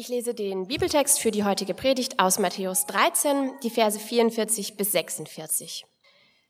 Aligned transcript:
Ich 0.00 0.06
lese 0.06 0.32
den 0.32 0.68
Bibeltext 0.68 1.18
für 1.18 1.32
die 1.32 1.42
heutige 1.42 1.74
Predigt 1.74 2.20
aus 2.20 2.38
Matthäus 2.38 2.86
13, 2.86 3.58
die 3.64 3.68
Verse 3.68 3.98
44 3.98 4.76
bis 4.76 4.92
46. 4.92 5.86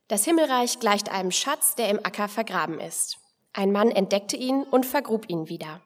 Das 0.07 0.23
Himmelreich 0.23 0.79
gleicht 0.79 1.09
einem 1.09 1.31
Schatz, 1.31 1.73
der 1.73 1.89
im 1.89 1.97
Acker 1.97 2.27
vergraben 2.27 2.79
ist. 2.79 3.17
Ein 3.51 3.71
Mann 3.71 3.89
entdeckte 3.89 4.37
ihn 4.37 4.61
und 4.61 4.85
vergrub 4.85 5.27
ihn 5.31 5.49
wieder. 5.49 5.81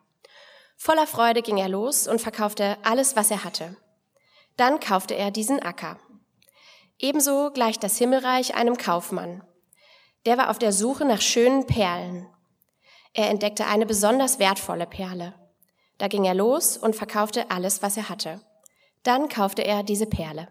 Voller 0.76 1.08
Freude 1.08 1.42
ging 1.42 1.56
er 1.56 1.70
los 1.70 2.06
und 2.06 2.20
verkaufte 2.20 2.76
alles, 2.84 3.16
was 3.16 3.32
er 3.32 3.46
hatte. 3.46 3.78
Dann 4.58 4.82
kaufte 4.82 5.16
er 5.16 5.32
diesen 5.32 5.62
Acker. 5.62 5.98
Ebenso 7.00 7.50
gleicht 7.52 7.82
das 7.82 7.98
Himmelreich 7.98 8.56
einem 8.56 8.76
Kaufmann. 8.76 9.42
Der 10.26 10.38
war 10.38 10.50
auf 10.50 10.60
der 10.60 10.74
Suche 10.74 11.06
nach 11.06 11.22
schönen 11.22 11.66
Perlen. 11.66 12.28
Er 13.14 13.30
entdeckte 13.30 13.68
eine 13.68 13.86
besonders 13.86 14.38
wertvolle 14.38 14.86
Perle. 14.86 15.34
Da 15.98 16.08
ging 16.08 16.26
er 16.26 16.34
los 16.34 16.78
und 16.78 16.96
verkaufte 16.96 17.52
alles, 17.52 17.82
was 17.82 17.98
er 17.98 18.10
hatte. 18.10 18.42
Dann 19.04 19.30
kaufte 19.30 19.64
er 19.64 19.84
diese 19.84 20.06
Perle. 20.06 20.48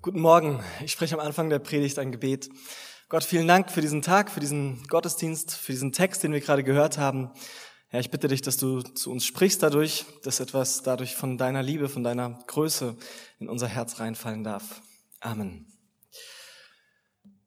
Guten 0.00 0.20
Morgen. 0.20 0.62
Ich 0.84 0.92
spreche 0.92 1.14
am 1.14 1.20
Anfang 1.20 1.50
der 1.50 1.58
Predigt 1.58 1.98
ein 1.98 2.12
Gebet. 2.12 2.48
Gott, 3.08 3.24
vielen 3.24 3.48
Dank 3.48 3.70
für 3.70 3.80
diesen 3.80 4.02
Tag, 4.02 4.30
für 4.30 4.40
diesen 4.40 4.82
Gottesdienst, 4.88 5.54
für 5.54 5.72
diesen 5.72 5.92
Text, 5.92 6.22
den 6.22 6.32
wir 6.32 6.40
gerade 6.40 6.62
gehört 6.62 6.98
haben. 6.98 7.30
Ja, 7.90 8.00
ich 8.00 8.10
bitte 8.10 8.28
dich, 8.28 8.42
dass 8.42 8.58
du 8.58 8.82
zu 8.82 9.10
uns 9.10 9.24
sprichst 9.24 9.62
dadurch, 9.62 10.04
dass 10.22 10.40
etwas 10.40 10.82
dadurch 10.82 11.16
von 11.16 11.38
deiner 11.38 11.62
Liebe, 11.62 11.88
von 11.88 12.04
deiner 12.04 12.38
Größe 12.46 12.96
in 13.38 13.48
unser 13.48 13.66
Herz 13.66 13.98
reinfallen 13.98 14.44
darf. 14.44 14.82
Amen. 15.20 15.77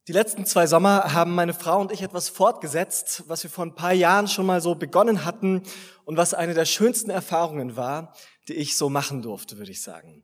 Die 0.07 0.13
letzten 0.13 0.47
zwei 0.47 0.65
Sommer 0.65 1.13
haben 1.13 1.35
meine 1.35 1.53
Frau 1.53 1.79
und 1.79 1.91
ich 1.91 2.01
etwas 2.01 2.27
fortgesetzt, 2.27 3.23
was 3.27 3.43
wir 3.43 3.51
vor 3.51 3.63
ein 3.65 3.75
paar 3.75 3.93
Jahren 3.93 4.27
schon 4.27 4.47
mal 4.47 4.59
so 4.59 4.73
begonnen 4.73 5.25
hatten 5.25 5.61
und 6.05 6.17
was 6.17 6.33
eine 6.33 6.55
der 6.55 6.65
schönsten 6.65 7.11
Erfahrungen 7.11 7.75
war, 7.75 8.15
die 8.47 8.55
ich 8.55 8.75
so 8.75 8.89
machen 8.89 9.21
durfte, 9.21 9.59
würde 9.59 9.69
ich 9.69 9.83
sagen. 9.83 10.23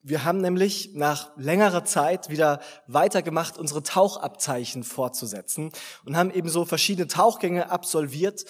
Wir 0.00 0.24
haben 0.24 0.40
nämlich 0.40 0.92
nach 0.94 1.30
längerer 1.36 1.84
Zeit 1.84 2.30
wieder 2.30 2.60
weitergemacht, 2.86 3.58
unsere 3.58 3.82
Tauchabzeichen 3.82 4.82
fortzusetzen 4.82 5.72
und 6.06 6.16
haben 6.16 6.30
eben 6.30 6.48
so 6.48 6.64
verschiedene 6.64 7.06
Tauchgänge 7.06 7.70
absolviert 7.70 8.46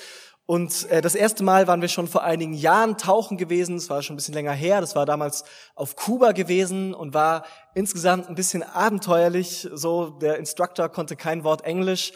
und 0.51 0.89
äh, 0.91 1.03
das 1.03 1.15
erste 1.15 1.45
Mal 1.45 1.67
waren 1.67 1.83
wir 1.83 1.89
schon 1.89 2.09
vor 2.09 2.23
einigen 2.23 2.55
Jahren 2.55 2.97
tauchen 2.97 3.37
gewesen. 3.37 3.77
Das 3.77 3.91
war 3.91 4.01
schon 4.01 4.15
ein 4.15 4.17
bisschen 4.17 4.33
länger 4.33 4.53
her. 4.53 4.81
Das 4.81 4.97
war 4.97 5.05
damals 5.05 5.45
auf 5.75 5.95
Kuba 5.95 6.33
gewesen 6.33 6.95
und 6.95 7.13
war 7.13 7.45
insgesamt 7.75 8.31
ein 8.31 8.35
bisschen 8.35 8.63
abenteuerlich. 8.63 9.69
So, 9.75 10.09
der 10.09 10.39
Instructor 10.39 10.89
konnte 10.89 11.17
kein 11.17 11.45
Wort 11.45 11.65
Englisch. 11.67 12.13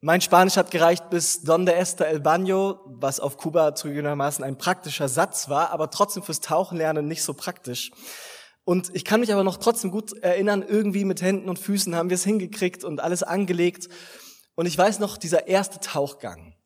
Mein 0.00 0.20
Spanisch 0.20 0.56
hat 0.56 0.72
gereicht 0.72 1.08
bis 1.08 1.42
Donde 1.42 1.76
está 1.76 2.06
el 2.06 2.18
baño, 2.18 2.80
was 2.84 3.20
auf 3.20 3.36
Kuba 3.36 3.76
zugegebenermaßen 3.76 4.44
ein 4.44 4.58
praktischer 4.58 5.08
Satz 5.08 5.48
war, 5.48 5.70
aber 5.70 5.88
trotzdem 5.88 6.24
fürs 6.24 6.40
Tauchenlernen 6.40 7.06
nicht 7.06 7.22
so 7.22 7.32
praktisch. 7.32 7.92
Und 8.64 8.90
ich 8.92 9.04
kann 9.04 9.20
mich 9.20 9.32
aber 9.32 9.44
noch 9.44 9.58
trotzdem 9.58 9.92
gut 9.92 10.12
erinnern, 10.20 10.64
irgendwie 10.66 11.04
mit 11.04 11.22
Händen 11.22 11.48
und 11.48 11.60
Füßen 11.60 11.94
haben 11.94 12.10
wir 12.10 12.16
es 12.16 12.24
hingekriegt 12.24 12.82
und 12.82 13.00
alles 13.00 13.22
angelegt. 13.22 13.88
Und 14.56 14.66
ich 14.66 14.76
weiß 14.76 14.98
noch, 14.98 15.16
dieser 15.16 15.46
erste 15.46 15.78
Tauchgang 15.78 16.56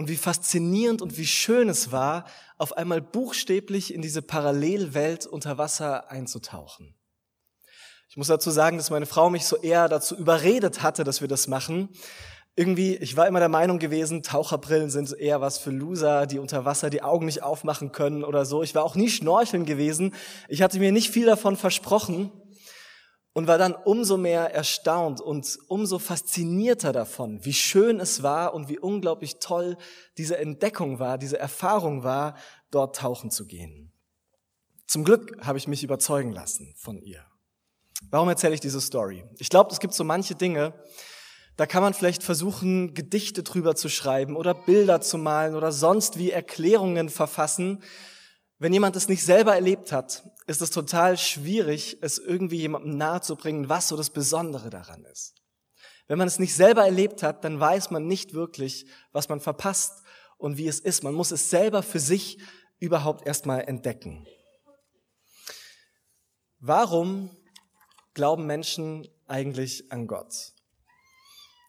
und 0.00 0.08
wie 0.08 0.16
faszinierend 0.16 1.02
und 1.02 1.18
wie 1.18 1.26
schön 1.26 1.68
es 1.68 1.92
war, 1.92 2.24
auf 2.56 2.74
einmal 2.74 3.02
buchstäblich 3.02 3.92
in 3.92 4.00
diese 4.00 4.22
Parallelwelt 4.22 5.26
unter 5.26 5.58
Wasser 5.58 6.10
einzutauchen. 6.10 6.94
Ich 8.08 8.16
muss 8.16 8.28
dazu 8.28 8.50
sagen, 8.50 8.78
dass 8.78 8.88
meine 8.88 9.04
Frau 9.04 9.28
mich 9.28 9.44
so 9.44 9.56
eher 9.56 9.90
dazu 9.90 10.16
überredet 10.16 10.82
hatte, 10.82 11.04
dass 11.04 11.20
wir 11.20 11.28
das 11.28 11.48
machen. 11.48 11.90
Irgendwie, 12.56 12.96
ich 12.96 13.18
war 13.18 13.28
immer 13.28 13.40
der 13.40 13.50
Meinung 13.50 13.78
gewesen, 13.78 14.22
Taucherbrillen 14.22 14.88
sind 14.88 15.12
eher 15.12 15.42
was 15.42 15.58
für 15.58 15.70
Loser, 15.70 16.26
die 16.26 16.38
unter 16.38 16.64
Wasser 16.64 16.88
die 16.88 17.02
Augen 17.02 17.26
nicht 17.26 17.42
aufmachen 17.42 17.92
können 17.92 18.24
oder 18.24 18.46
so. 18.46 18.62
Ich 18.62 18.74
war 18.74 18.84
auch 18.84 18.94
nie 18.94 19.10
schnorcheln 19.10 19.66
gewesen. 19.66 20.14
Ich 20.48 20.62
hatte 20.62 20.78
mir 20.78 20.92
nicht 20.92 21.10
viel 21.10 21.26
davon 21.26 21.58
versprochen 21.58 22.32
und 23.32 23.46
war 23.46 23.58
dann 23.58 23.74
umso 23.74 24.16
mehr 24.16 24.52
erstaunt 24.54 25.20
und 25.20 25.58
umso 25.68 25.98
faszinierter 25.98 26.92
davon, 26.92 27.44
wie 27.44 27.52
schön 27.52 28.00
es 28.00 28.22
war 28.22 28.54
und 28.54 28.68
wie 28.68 28.78
unglaublich 28.78 29.38
toll 29.38 29.76
diese 30.16 30.38
Entdeckung 30.38 30.98
war, 30.98 31.18
diese 31.18 31.38
Erfahrung 31.38 32.02
war, 32.02 32.36
dort 32.70 32.96
tauchen 32.96 33.30
zu 33.30 33.46
gehen. 33.46 33.92
Zum 34.86 35.04
Glück 35.04 35.38
habe 35.40 35.58
ich 35.58 35.68
mich 35.68 35.84
überzeugen 35.84 36.32
lassen 36.32 36.74
von 36.76 37.00
ihr. 37.00 37.24
Warum 38.10 38.28
erzähle 38.28 38.54
ich 38.54 38.60
diese 38.60 38.80
Story? 38.80 39.24
Ich 39.38 39.50
glaube, 39.50 39.70
es 39.70 39.78
gibt 39.78 39.94
so 39.94 40.02
manche 40.02 40.34
Dinge, 40.34 40.74
da 41.56 41.66
kann 41.66 41.82
man 41.82 41.94
vielleicht 41.94 42.22
versuchen, 42.22 42.94
Gedichte 42.94 43.42
drüber 43.42 43.76
zu 43.76 43.88
schreiben 43.88 44.34
oder 44.34 44.54
Bilder 44.54 45.00
zu 45.00 45.18
malen 45.18 45.54
oder 45.54 45.72
sonst 45.72 46.18
wie 46.18 46.30
Erklärungen 46.30 47.10
verfassen, 47.10 47.82
wenn 48.60 48.74
jemand 48.74 48.94
es 48.94 49.08
nicht 49.08 49.24
selber 49.24 49.54
erlebt 49.54 49.90
hat, 49.90 50.22
ist 50.46 50.60
es 50.60 50.70
total 50.70 51.16
schwierig, 51.16 51.96
es 52.02 52.18
irgendwie 52.18 52.58
jemandem 52.58 52.98
nahezubringen, 52.98 53.70
was 53.70 53.88
so 53.88 53.96
das 53.96 54.10
Besondere 54.10 54.68
daran 54.68 55.02
ist. 55.06 55.34
Wenn 56.08 56.18
man 56.18 56.28
es 56.28 56.38
nicht 56.38 56.54
selber 56.54 56.84
erlebt 56.84 57.22
hat, 57.22 57.42
dann 57.42 57.58
weiß 57.58 57.90
man 57.90 58.06
nicht 58.06 58.34
wirklich, 58.34 58.84
was 59.12 59.30
man 59.30 59.40
verpasst 59.40 60.02
und 60.36 60.58
wie 60.58 60.68
es 60.68 60.78
ist. 60.78 61.02
Man 61.02 61.14
muss 61.14 61.30
es 61.30 61.48
selber 61.48 61.82
für 61.82 62.00
sich 62.00 62.38
überhaupt 62.78 63.26
erstmal 63.26 63.62
entdecken. 63.62 64.26
Warum 66.58 67.34
glauben 68.12 68.44
Menschen 68.44 69.08
eigentlich 69.26 69.90
an 69.90 70.06
Gott? 70.06 70.52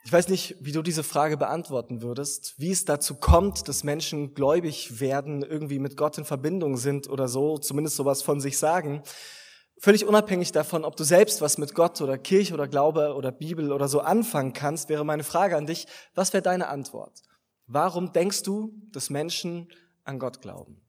Ich 0.03 0.11
weiß 0.11 0.29
nicht, 0.29 0.55
wie 0.59 0.71
du 0.71 0.81
diese 0.81 1.03
Frage 1.03 1.37
beantworten 1.37 2.01
würdest, 2.01 2.55
wie 2.57 2.71
es 2.71 2.85
dazu 2.85 3.15
kommt, 3.15 3.67
dass 3.67 3.83
Menschen 3.83 4.33
gläubig 4.33 4.99
werden, 4.99 5.43
irgendwie 5.43 5.77
mit 5.77 5.95
Gott 5.95 6.17
in 6.17 6.25
Verbindung 6.25 6.77
sind 6.77 7.07
oder 7.07 7.27
so, 7.27 7.59
zumindest 7.59 7.97
sowas 7.97 8.23
von 8.23 8.41
sich 8.41 8.57
sagen. 8.57 9.03
Völlig 9.77 10.05
unabhängig 10.05 10.51
davon, 10.51 10.85
ob 10.85 10.95
du 10.95 11.03
selbst 11.03 11.41
was 11.41 11.57
mit 11.57 11.75
Gott 11.75 12.01
oder 12.01 12.17
Kirche 12.17 12.53
oder 12.53 12.67
Glaube 12.67 13.13
oder 13.15 13.31
Bibel 13.31 13.71
oder 13.71 13.87
so 13.87 13.99
anfangen 13.99 14.53
kannst, 14.53 14.89
wäre 14.89 15.05
meine 15.05 15.23
Frage 15.23 15.55
an 15.55 15.67
dich, 15.67 15.87
was 16.15 16.33
wäre 16.33 16.41
deine 16.43 16.67
Antwort? 16.67 17.21
Warum 17.67 18.11
denkst 18.11 18.43
du, 18.43 18.73
dass 18.91 19.09
Menschen 19.09 19.71
an 20.03 20.19
Gott 20.19 20.41
glauben? 20.41 20.81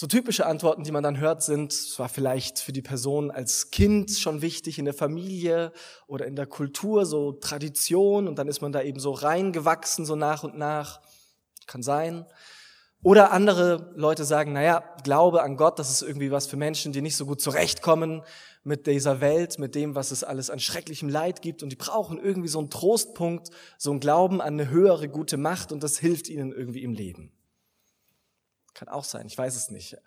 So 0.00 0.06
typische 0.06 0.46
Antworten, 0.46 0.82
die 0.82 0.92
man 0.92 1.02
dann 1.02 1.20
hört, 1.20 1.42
sind, 1.42 1.74
es 1.74 1.98
war 1.98 2.08
vielleicht 2.08 2.58
für 2.58 2.72
die 2.72 2.80
Person 2.80 3.30
als 3.30 3.70
Kind 3.70 4.10
schon 4.10 4.40
wichtig 4.40 4.78
in 4.78 4.86
der 4.86 4.94
Familie 4.94 5.74
oder 6.06 6.24
in 6.24 6.36
der 6.36 6.46
Kultur, 6.46 7.04
so 7.04 7.32
Tradition 7.32 8.26
und 8.26 8.38
dann 8.38 8.48
ist 8.48 8.62
man 8.62 8.72
da 8.72 8.80
eben 8.80 8.98
so 8.98 9.12
reingewachsen, 9.12 10.06
so 10.06 10.16
nach 10.16 10.42
und 10.42 10.56
nach. 10.56 11.02
Kann 11.66 11.82
sein. 11.82 12.24
Oder 13.02 13.30
andere 13.30 13.92
Leute 13.94 14.24
sagen, 14.24 14.54
naja, 14.54 14.82
Glaube 15.04 15.42
an 15.42 15.58
Gott, 15.58 15.78
das 15.78 15.90
ist 15.90 16.00
irgendwie 16.00 16.30
was 16.30 16.46
für 16.46 16.56
Menschen, 16.56 16.94
die 16.94 17.02
nicht 17.02 17.18
so 17.18 17.26
gut 17.26 17.42
zurechtkommen 17.42 18.22
mit 18.64 18.86
dieser 18.86 19.20
Welt, 19.20 19.58
mit 19.58 19.74
dem, 19.74 19.94
was 19.96 20.12
es 20.12 20.24
alles 20.24 20.48
an 20.48 20.60
schrecklichem 20.60 21.10
Leid 21.10 21.42
gibt 21.42 21.62
und 21.62 21.72
die 21.72 21.76
brauchen 21.76 22.18
irgendwie 22.18 22.48
so 22.48 22.58
einen 22.58 22.70
Trostpunkt, 22.70 23.50
so 23.76 23.90
einen 23.90 24.00
Glauben 24.00 24.40
an 24.40 24.58
eine 24.58 24.70
höhere 24.70 25.10
gute 25.10 25.36
Macht 25.36 25.72
und 25.72 25.82
das 25.82 25.98
hilft 25.98 26.30
ihnen 26.30 26.52
irgendwie 26.52 26.84
im 26.84 26.94
Leben. 26.94 27.34
Kann 28.80 28.88
auch 28.88 29.04
sein, 29.04 29.26
ich 29.26 29.36
weiß 29.36 29.56
es 29.56 29.70
nicht. 29.70 29.98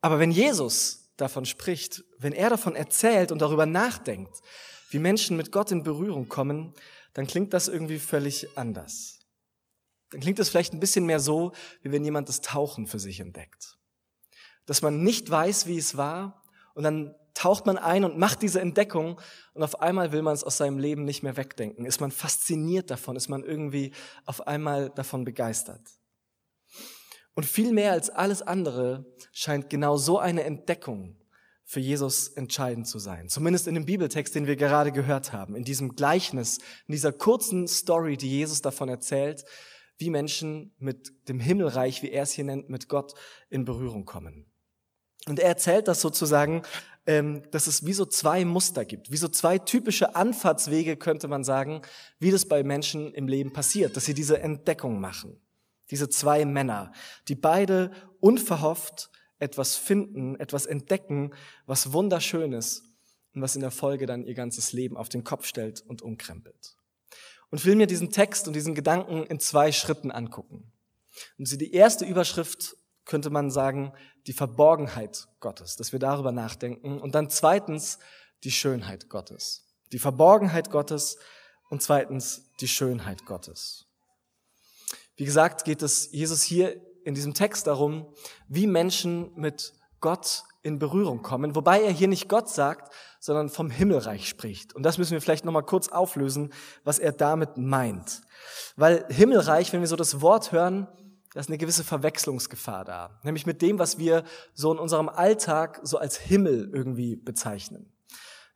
Aber 0.00 0.20
wenn 0.20 0.30
Jesus 0.30 1.10
davon 1.16 1.44
spricht, 1.44 2.04
wenn 2.18 2.32
er 2.32 2.50
davon 2.50 2.76
erzählt 2.76 3.32
und 3.32 3.42
darüber 3.42 3.66
nachdenkt, 3.66 4.42
wie 4.90 5.00
Menschen 5.00 5.36
mit 5.36 5.50
Gott 5.50 5.72
in 5.72 5.82
Berührung 5.82 6.28
kommen, 6.28 6.72
dann 7.14 7.26
klingt 7.26 7.52
das 7.52 7.66
irgendwie 7.66 7.98
völlig 7.98 8.56
anders. 8.56 9.18
Dann 10.10 10.20
klingt 10.20 10.38
es 10.38 10.50
vielleicht 10.50 10.72
ein 10.72 10.78
bisschen 10.78 11.04
mehr 11.04 11.18
so, 11.18 11.50
wie 11.82 11.90
wenn 11.90 12.04
jemand 12.04 12.28
das 12.28 12.42
Tauchen 12.42 12.86
für 12.86 13.00
sich 13.00 13.18
entdeckt. 13.18 13.76
Dass 14.66 14.82
man 14.82 15.02
nicht 15.02 15.28
weiß, 15.28 15.66
wie 15.66 15.76
es 15.78 15.96
war 15.96 16.44
und 16.74 16.84
dann 16.84 17.12
taucht 17.34 17.66
man 17.66 17.76
ein 17.76 18.04
und 18.04 18.18
macht 18.18 18.40
diese 18.40 18.60
Entdeckung 18.60 19.20
und 19.52 19.64
auf 19.64 19.80
einmal 19.80 20.12
will 20.12 20.22
man 20.22 20.34
es 20.34 20.44
aus 20.44 20.58
seinem 20.58 20.78
Leben 20.78 21.04
nicht 21.04 21.24
mehr 21.24 21.36
wegdenken. 21.36 21.86
Ist 21.86 22.00
man 22.00 22.12
fasziniert 22.12 22.88
davon, 22.88 23.16
ist 23.16 23.28
man 23.28 23.42
irgendwie 23.42 23.92
auf 24.26 24.46
einmal 24.46 24.90
davon 24.90 25.24
begeistert. 25.24 25.82
Und 27.36 27.44
viel 27.44 27.72
mehr 27.72 27.92
als 27.92 28.08
alles 28.08 28.40
andere 28.40 29.04
scheint 29.30 29.68
genau 29.68 29.98
so 29.98 30.18
eine 30.18 30.44
Entdeckung 30.44 31.16
für 31.64 31.80
Jesus 31.80 32.28
entscheidend 32.28 32.88
zu 32.88 32.98
sein. 32.98 33.28
Zumindest 33.28 33.66
in 33.66 33.74
dem 33.74 33.84
Bibeltext, 33.84 34.34
den 34.34 34.46
wir 34.46 34.56
gerade 34.56 34.90
gehört 34.90 35.34
haben, 35.34 35.54
in 35.54 35.62
diesem 35.62 35.94
Gleichnis, 35.94 36.58
in 36.86 36.92
dieser 36.92 37.12
kurzen 37.12 37.68
Story, 37.68 38.16
die 38.16 38.30
Jesus 38.30 38.62
davon 38.62 38.88
erzählt, 38.88 39.44
wie 39.98 40.08
Menschen 40.08 40.72
mit 40.78 41.28
dem 41.28 41.38
Himmelreich, 41.38 42.02
wie 42.02 42.10
er 42.10 42.22
es 42.22 42.32
hier 42.32 42.44
nennt, 42.44 42.70
mit 42.70 42.88
Gott 42.88 43.12
in 43.50 43.66
Berührung 43.66 44.06
kommen. 44.06 44.46
Und 45.28 45.38
er 45.38 45.48
erzählt 45.48 45.88
das 45.88 46.00
sozusagen, 46.00 46.62
ähm, 47.06 47.42
dass 47.50 47.66
es 47.66 47.84
wie 47.84 47.92
so 47.92 48.06
zwei 48.06 48.46
Muster 48.46 48.86
gibt, 48.86 49.10
wie 49.10 49.16
so 49.18 49.28
zwei 49.28 49.58
typische 49.58 50.16
Anfahrtswege, 50.16 50.96
könnte 50.96 51.28
man 51.28 51.44
sagen, 51.44 51.82
wie 52.18 52.30
das 52.30 52.46
bei 52.46 52.62
Menschen 52.62 53.12
im 53.12 53.28
Leben 53.28 53.52
passiert, 53.52 53.94
dass 53.94 54.06
sie 54.06 54.14
diese 54.14 54.40
Entdeckung 54.40 55.00
machen. 55.00 55.38
Diese 55.90 56.08
zwei 56.08 56.44
Männer, 56.44 56.92
die 57.28 57.34
beide 57.34 57.90
unverhofft 58.20 59.10
etwas 59.38 59.76
finden, 59.76 60.36
etwas 60.40 60.66
entdecken, 60.66 61.34
was 61.66 61.92
wunderschön 61.92 62.52
ist 62.52 62.82
und 63.34 63.42
was 63.42 63.54
in 63.54 63.60
der 63.60 63.70
Folge 63.70 64.06
dann 64.06 64.24
ihr 64.24 64.34
ganzes 64.34 64.72
Leben 64.72 64.96
auf 64.96 65.08
den 65.08 65.24
Kopf 65.24 65.46
stellt 65.46 65.82
und 65.82 66.02
umkrempelt. 66.02 66.76
Und 67.50 67.64
will 67.64 67.76
mir 67.76 67.86
diesen 67.86 68.10
Text 68.10 68.48
und 68.48 68.54
diesen 68.54 68.74
Gedanken 68.74 69.24
in 69.24 69.38
zwei 69.38 69.70
Schritten 69.72 70.10
angucken. 70.10 70.72
Und 71.38 71.60
die 71.60 71.72
erste 71.72 72.04
Überschrift 72.04 72.76
könnte 73.04 73.30
man 73.30 73.50
sagen, 73.50 73.92
die 74.26 74.32
Verborgenheit 74.32 75.28
Gottes, 75.40 75.76
dass 75.76 75.92
wir 75.92 76.00
darüber 76.00 76.32
nachdenken. 76.32 77.00
Und 77.00 77.14
dann 77.14 77.30
zweitens 77.30 77.98
die 78.44 78.50
Schönheit 78.50 79.08
Gottes. 79.08 79.64
Die 79.92 79.98
Verborgenheit 79.98 80.70
Gottes 80.70 81.16
und 81.70 81.82
zweitens 81.82 82.50
die 82.60 82.68
Schönheit 82.68 83.24
Gottes. 83.24 83.85
Wie 85.16 85.24
gesagt, 85.24 85.64
geht 85.64 85.82
es 85.82 86.10
Jesus 86.12 86.42
hier 86.42 86.80
in 87.04 87.14
diesem 87.14 87.34
Text 87.34 87.66
darum, 87.66 88.06
wie 88.48 88.66
Menschen 88.66 89.32
mit 89.34 89.72
Gott 90.00 90.44
in 90.62 90.78
Berührung 90.78 91.22
kommen, 91.22 91.54
wobei 91.54 91.82
er 91.82 91.92
hier 91.92 92.08
nicht 92.08 92.28
Gott 92.28 92.48
sagt, 92.48 92.92
sondern 93.20 93.48
vom 93.48 93.70
Himmelreich 93.70 94.28
spricht. 94.28 94.74
Und 94.74 94.82
das 94.82 94.98
müssen 94.98 95.12
wir 95.12 95.20
vielleicht 95.20 95.44
nochmal 95.44 95.62
kurz 95.62 95.88
auflösen, 95.88 96.52
was 96.84 96.98
er 96.98 97.12
damit 97.12 97.56
meint. 97.56 98.22
Weil 98.76 99.06
Himmelreich, 99.08 99.72
wenn 99.72 99.80
wir 99.80 99.86
so 99.86 99.96
das 99.96 100.20
Wort 100.20 100.52
hören, 100.52 100.88
da 101.32 101.40
ist 101.40 101.48
eine 101.48 101.58
gewisse 101.58 101.84
Verwechslungsgefahr 101.84 102.84
da. 102.84 103.20
Nämlich 103.22 103.46
mit 103.46 103.62
dem, 103.62 103.78
was 103.78 103.98
wir 103.98 104.24
so 104.54 104.72
in 104.72 104.78
unserem 104.78 105.08
Alltag 105.08 105.80
so 105.82 105.98
als 105.98 106.16
Himmel 106.16 106.70
irgendwie 106.72 107.16
bezeichnen. 107.16 107.92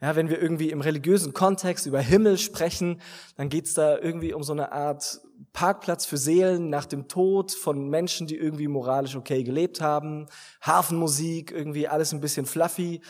Ja, 0.00 0.16
wenn 0.16 0.30
wir 0.30 0.40
irgendwie 0.40 0.70
im 0.70 0.80
religiösen 0.80 1.34
Kontext 1.34 1.86
über 1.86 2.00
Himmel 2.00 2.38
sprechen, 2.38 3.00
dann 3.36 3.50
geht's 3.50 3.74
da 3.74 3.98
irgendwie 3.98 4.32
um 4.32 4.42
so 4.42 4.52
eine 4.52 4.72
Art 4.72 5.20
Parkplatz 5.52 6.06
für 6.06 6.17
Seelen 6.17 6.70
nach 6.70 6.87
dem 6.87 7.08
Tod 7.08 7.52
von 7.52 7.88
Menschen, 7.88 8.26
die 8.26 8.37
irgendwie 8.37 8.69
moralisch 8.69 9.17
okay 9.17 9.43
gelebt 9.43 9.81
haben, 9.81 10.26
Hafenmusik, 10.62 11.50
irgendwie 11.50 11.88
alles 11.88 12.12
ein 12.12 12.20
bisschen 12.20 12.47
fluffy. 12.47 13.00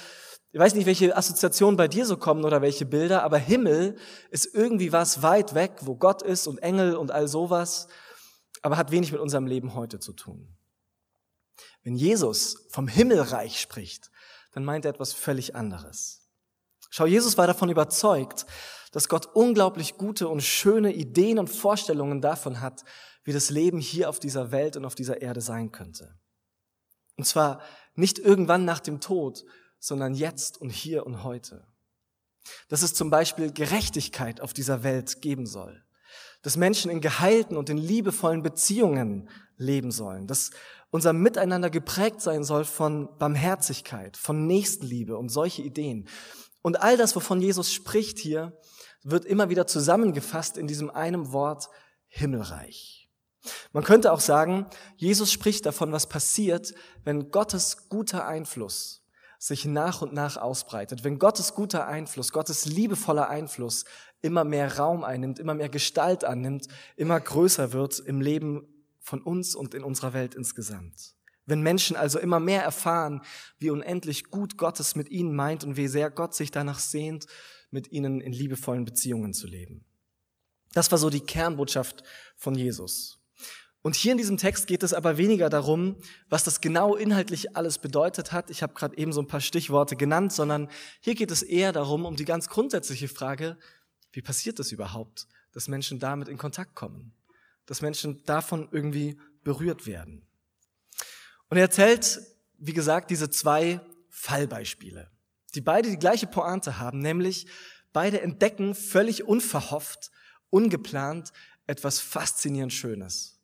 Ich 0.53 0.59
weiß 0.59 0.75
nicht, 0.75 0.87
welche 0.87 1.17
Assoziationen 1.17 1.77
bei 1.77 1.87
dir 1.87 2.07
so 2.07 2.17
kommen 2.17 2.45
oder 2.45 2.61
welche 2.61 2.87
Bilder, 2.87 3.23
aber 3.23 3.39
Himmel 3.39 3.97
ist 4.31 4.53
irgendwie 4.55 4.93
was 4.93 5.23
weit 5.23 5.55
weg, 5.55 5.73
wo 5.83 5.95
Gott 5.95 6.23
ist 6.23 6.47
und 6.47 6.59
Engel 6.59 6.97
und 6.97 7.11
all 7.11 7.29
sowas, 7.29 7.87
aber 8.63 8.77
hat 8.77 8.91
wenig 8.91 9.13
mit 9.13 9.21
unserem 9.21 9.47
Leben 9.47 9.75
heute 9.75 10.01
zu 10.01 10.13
tun. 10.13 10.57
Wenn 11.83 11.95
Jesus 11.95 12.67
vom 12.71 12.89
Himmelreich 12.89 13.61
spricht, 13.61 14.11
dann 14.53 14.65
meint 14.65 14.85
er 14.85 14.91
etwas 14.91 15.13
völlig 15.13 15.55
anderes. 15.55 16.20
Schau, 16.91 17.07
Jesus 17.07 17.39
war 17.39 17.47
davon 17.47 17.71
überzeugt, 17.71 18.47
dass 18.93 19.09
Gott 19.09 19.27
unglaublich 19.35 19.97
gute 19.97 20.29
und 20.29 20.43
schöne 20.43 20.93
Ideen 20.93 21.39
und 21.39 21.49
Vorstellungen 21.49 22.21
davon 22.21 22.61
hat, 22.61 22.85
wie 23.25 23.33
das 23.33 23.51
Leben 23.51 23.79
hier 23.79 24.09
auf 24.09 24.19
dieser 24.19 24.51
Welt 24.51 24.77
und 24.77 24.85
auf 24.85 24.97
dieser 24.97 25.23
Erde 25.23 25.41
sein 25.41 25.71
könnte. 25.71 26.19
Und 27.17 27.25
zwar 27.25 27.61
nicht 27.95 28.19
irgendwann 28.19 28.65
nach 28.65 28.81
dem 28.81 29.01
Tod, 29.01 29.45
sondern 29.79 30.15
jetzt 30.15 30.61
und 30.61 30.71
hier 30.71 31.07
und 31.07 31.23
heute. 31.23 31.67
Dass 32.69 32.83
es 32.83 32.95
zum 32.95 33.11
Beispiel 33.11 33.53
Gerechtigkeit 33.53 34.41
auf 34.41 34.53
dieser 34.53 34.83
Welt 34.83 35.23
geben 35.23 35.47
soll. 35.47 35.85
Dass 36.43 36.57
Menschen 36.57 36.91
in 36.91 37.01
geheilten 37.01 37.57
und 37.57 37.69
in 37.71 37.77
liebevollen 37.77 38.43
Beziehungen 38.43 39.29
leben 39.57 39.91
sollen. 39.93 40.27
Dass 40.27 40.51
unser 40.91 41.13
Miteinander 41.13 41.71
geprägt 41.71 42.21
sein 42.21 42.43
soll 42.43 42.65
von 42.65 43.17
Barmherzigkeit, 43.19 44.17
von 44.17 44.47
Nächstenliebe 44.47 45.17
und 45.17 45.29
solche 45.29 45.63
Ideen. 45.63 46.09
Und 46.62 46.81
all 46.81 46.97
das, 46.97 47.17
wovon 47.17 47.41
Jesus 47.41 47.73
spricht 47.73 48.19
hier, 48.19 48.59
wird 49.03 49.25
immer 49.25 49.49
wieder 49.49 49.67
zusammengefasst 49.67 50.57
in 50.57 50.67
diesem 50.67 50.91
einem 50.91 51.33
Wort 51.33 51.69
Himmelreich. 52.09 53.09
Man 53.73 53.85
könnte 53.85 54.12
auch 54.12 54.21
sagen, 54.21 54.67
Jesus 54.97 55.33
spricht 55.33 55.65
davon, 55.65 55.93
was 55.93 56.09
passiert, 56.09 56.75
wenn 57.05 57.31
Gottes 57.31 57.89
guter 57.89 58.27
Einfluss 58.27 59.03
sich 59.39 59.65
nach 59.65 60.03
und 60.03 60.12
nach 60.12 60.37
ausbreitet, 60.37 61.03
wenn 61.03 61.19
Gottes 61.19 61.55
guter 61.55 61.87
Einfluss, 61.87 62.31
Gottes 62.31 62.67
liebevoller 62.67 63.31
Einfluss 63.31 63.87
immer 64.21 64.45
mehr 64.45 64.77
Raum 64.77 65.03
einnimmt, 65.03 65.39
immer 65.39 65.55
mehr 65.55 65.71
Gestalt 65.71 66.25
annimmt, 66.25 66.69
immer 66.97 67.19
größer 67.19 67.73
wird 67.73 67.99
im 68.01 68.21
Leben 68.21 68.69
von 68.99 69.23
uns 69.23 69.55
und 69.55 69.73
in 69.75 69.83
unserer 69.83 70.12
Welt 70.12 70.35
insgesamt. 70.35 71.15
Wenn 71.50 71.62
Menschen 71.62 71.97
also 71.97 72.19
immer 72.19 72.41
mehr 72.41 72.62
erfahren, 72.62 73.23
wie 73.58 73.70
unendlich 73.70 74.31
gut 74.31 74.56
Gott 74.56 74.81
es 74.81 74.94
mit 74.94 75.11
ihnen 75.11 75.35
meint 75.35 75.64
und 75.64 75.76
wie 75.76 75.88
sehr 75.88 76.11
Gott 76.11 76.35
sich 76.35 76.50
danach 76.50 76.79
sehnt, 76.79 77.26
mit 77.70 77.91
ihnen 77.93 78.20
in 78.20 78.32
liebevollen 78.32 78.85
Beziehungen 78.85 79.35
zu 79.35 79.47
leben. 79.47 79.85
Das 80.73 80.91
war 80.93 80.99
so 80.99 81.11
die 81.11 81.20
Kernbotschaft 81.20 82.05
von 82.37 82.55
Jesus. 82.55 83.19
Und 83.82 83.97
hier 83.97 84.12
in 84.12 84.19
diesem 84.19 84.37
Text 84.37 84.67
geht 84.67 84.82
es 84.82 84.93
aber 84.93 85.17
weniger 85.17 85.49
darum, 85.49 85.97
was 86.29 86.44
das 86.44 86.61
genau 86.61 86.94
inhaltlich 86.94 87.56
alles 87.56 87.79
bedeutet 87.79 88.31
hat. 88.31 88.50
Ich 88.50 88.62
habe 88.62 88.75
gerade 88.75 88.97
eben 88.97 89.12
so 89.12 89.20
ein 89.20 89.26
paar 89.26 89.41
Stichworte 89.41 89.97
genannt, 89.97 90.32
sondern 90.32 90.69
hier 91.00 91.14
geht 91.14 91.31
es 91.31 91.43
eher 91.43 91.73
darum, 91.73 92.05
um 92.05 92.14
die 92.14 92.26
ganz 92.26 92.49
grundsätzliche 92.49 93.08
Frage, 93.08 93.56
wie 94.12 94.23
passiert 94.23 94.58
das 94.58 94.70
überhaupt, 94.70 95.26
dass 95.52 95.67
Menschen 95.67 95.99
damit 95.99 96.29
in 96.29 96.38
Kontakt 96.38 96.75
kommen, 96.75 97.12
dass 97.67 97.81
Menschen 97.81 98.23
davon 98.25 98.69
irgendwie 98.70 99.19
berührt 99.43 99.87
werden. 99.87 100.30
Und 101.50 101.56
er 101.56 101.64
erzählt, 101.64 102.20
wie 102.58 102.73
gesagt, 102.73 103.11
diese 103.11 103.29
zwei 103.29 103.81
Fallbeispiele, 104.08 105.11
die 105.55 105.61
beide 105.61 105.91
die 105.91 105.99
gleiche 105.99 106.26
Pointe 106.26 106.79
haben, 106.79 107.00
nämlich 107.00 107.47
beide 107.93 108.20
entdecken 108.20 108.75
völlig 108.75 109.25
unverhofft, 109.25 110.11
ungeplant 110.49 111.32
etwas 111.67 112.00
faszinierend 112.00 112.73
Schönes. 112.73 113.41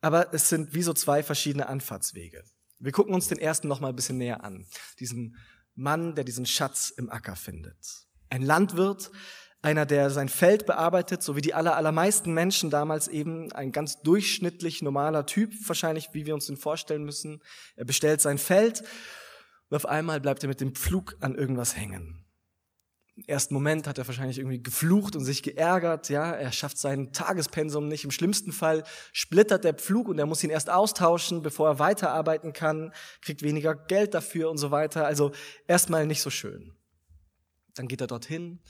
Aber 0.00 0.34
es 0.34 0.48
sind 0.48 0.74
wie 0.74 0.82
so 0.82 0.92
zwei 0.92 1.22
verschiedene 1.22 1.68
Anfahrtswege. 1.68 2.44
Wir 2.78 2.92
gucken 2.92 3.14
uns 3.14 3.28
den 3.28 3.38
ersten 3.38 3.68
noch 3.68 3.80
mal 3.80 3.90
ein 3.90 3.96
bisschen 3.96 4.18
näher 4.18 4.42
an. 4.42 4.66
Diesen 4.98 5.36
Mann, 5.74 6.14
der 6.14 6.24
diesen 6.24 6.46
Schatz 6.46 6.90
im 6.90 7.10
Acker 7.10 7.36
findet. 7.36 8.06
Ein 8.30 8.42
Landwirt, 8.42 9.10
einer, 9.62 9.84
der 9.84 10.10
sein 10.10 10.28
Feld 10.28 10.66
bearbeitet, 10.66 11.22
so 11.22 11.36
wie 11.36 11.42
die 11.42 11.54
aller, 11.54 11.76
allermeisten 11.76 12.32
Menschen 12.32 12.70
damals 12.70 13.08
eben, 13.08 13.52
ein 13.52 13.72
ganz 13.72 14.00
durchschnittlich 14.00 14.80
normaler 14.82 15.26
Typ, 15.26 15.52
wahrscheinlich, 15.66 16.10
wie 16.12 16.26
wir 16.26 16.34
uns 16.34 16.46
den 16.46 16.56
vorstellen 16.56 17.04
müssen. 17.04 17.42
Er 17.76 17.84
bestellt 17.84 18.20
sein 18.20 18.38
Feld 18.38 18.82
und 19.68 19.76
auf 19.76 19.86
einmal 19.86 20.20
bleibt 20.20 20.42
er 20.42 20.48
mit 20.48 20.60
dem 20.60 20.74
Pflug 20.74 21.16
an 21.20 21.34
irgendwas 21.34 21.76
hängen. 21.76 22.24
Im 23.16 23.24
ersten 23.26 23.52
Moment 23.52 23.86
hat 23.86 23.98
er 23.98 24.06
wahrscheinlich 24.06 24.38
irgendwie 24.38 24.62
geflucht 24.62 25.14
und 25.14 25.26
sich 25.26 25.42
geärgert, 25.42 26.08
ja, 26.08 26.32
er 26.32 26.52
schafft 26.52 26.78
sein 26.78 27.12
Tagespensum 27.12 27.86
nicht. 27.86 28.04
Im 28.04 28.10
schlimmsten 28.10 28.50
Fall 28.50 28.82
splittert 29.12 29.64
der 29.64 29.74
Pflug 29.74 30.08
und 30.08 30.18
er 30.18 30.24
muss 30.24 30.42
ihn 30.42 30.48
erst 30.48 30.70
austauschen, 30.70 31.42
bevor 31.42 31.68
er 31.68 31.78
weiterarbeiten 31.78 32.54
kann, 32.54 32.94
kriegt 33.20 33.42
weniger 33.42 33.74
Geld 33.74 34.14
dafür 34.14 34.48
und 34.48 34.56
so 34.56 34.70
weiter. 34.70 35.04
Also 35.04 35.32
erstmal 35.68 36.06
nicht 36.06 36.22
so 36.22 36.30
schön. 36.30 36.72
Dann 37.74 37.88
geht 37.88 38.00
er 38.00 38.06
dorthin, 38.06 38.60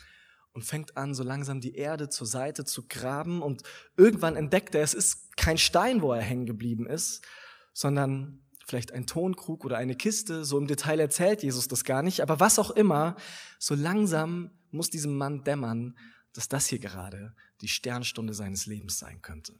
und 0.61 0.67
fängt 0.67 0.99
an, 0.99 1.15
so 1.15 1.23
langsam 1.23 1.63
die 1.63 1.75
Erde 1.75 2.11
zur 2.11 2.27
Seite 2.27 2.67
zu 2.67 2.87
graben 2.87 3.41
und 3.41 3.63
irgendwann 3.97 4.37
entdeckt 4.37 4.75
er, 4.75 4.83
es 4.83 4.93
ist 4.93 5.35
kein 5.39 5.57
Stein, 5.57 6.03
wo 6.03 6.13
er 6.13 6.21
hängen 6.21 6.45
geblieben 6.45 6.87
ist, 6.87 7.25
sondern 7.73 8.43
vielleicht 8.67 8.93
ein 8.93 9.07
Tonkrug 9.07 9.65
oder 9.65 9.79
eine 9.79 9.97
Kiste, 9.97 10.45
so 10.45 10.59
im 10.59 10.67
Detail 10.67 11.01
erzählt 11.01 11.43
Jesus 11.43 11.67
das 11.67 11.85
gar 11.85 12.03
nicht, 12.03 12.21
aber 12.21 12.41
was 12.41 12.59
auch 12.59 12.71
immer, 12.71 13.17
so 13.59 13.75
langsam 13.75 14.51
muss 14.71 14.91
diesem 14.91 15.17
Mann 15.17 15.45
dämmern, 15.45 15.97
dass 16.35 16.49
das 16.49 16.67
hier 16.67 16.79
gerade 16.79 17.35
die 17.63 17.69
Sternstunde 17.69 18.35
seines 18.35 18.67
Lebens 18.67 18.99
sein 18.99 19.23
könnte. 19.23 19.59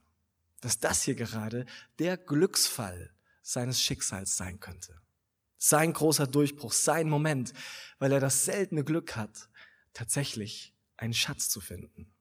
Dass 0.61 0.77
das 0.77 1.01
hier 1.01 1.15
gerade 1.15 1.65
der 1.97 2.15
Glücksfall 2.15 3.09
seines 3.41 3.81
Schicksals 3.81 4.37
sein 4.37 4.59
könnte. 4.59 5.01
Sein 5.57 5.93
großer 5.93 6.27
Durchbruch, 6.27 6.73
sein 6.73 7.09
Moment, 7.09 7.53
weil 7.97 8.11
er 8.11 8.19
das 8.19 8.45
seltene 8.45 8.83
Glück 8.83 9.15
hat, 9.15 9.49
tatsächlich 9.93 10.70
einen 11.01 11.13
Schatz 11.13 11.49
zu 11.49 11.59
finden. 11.59 12.13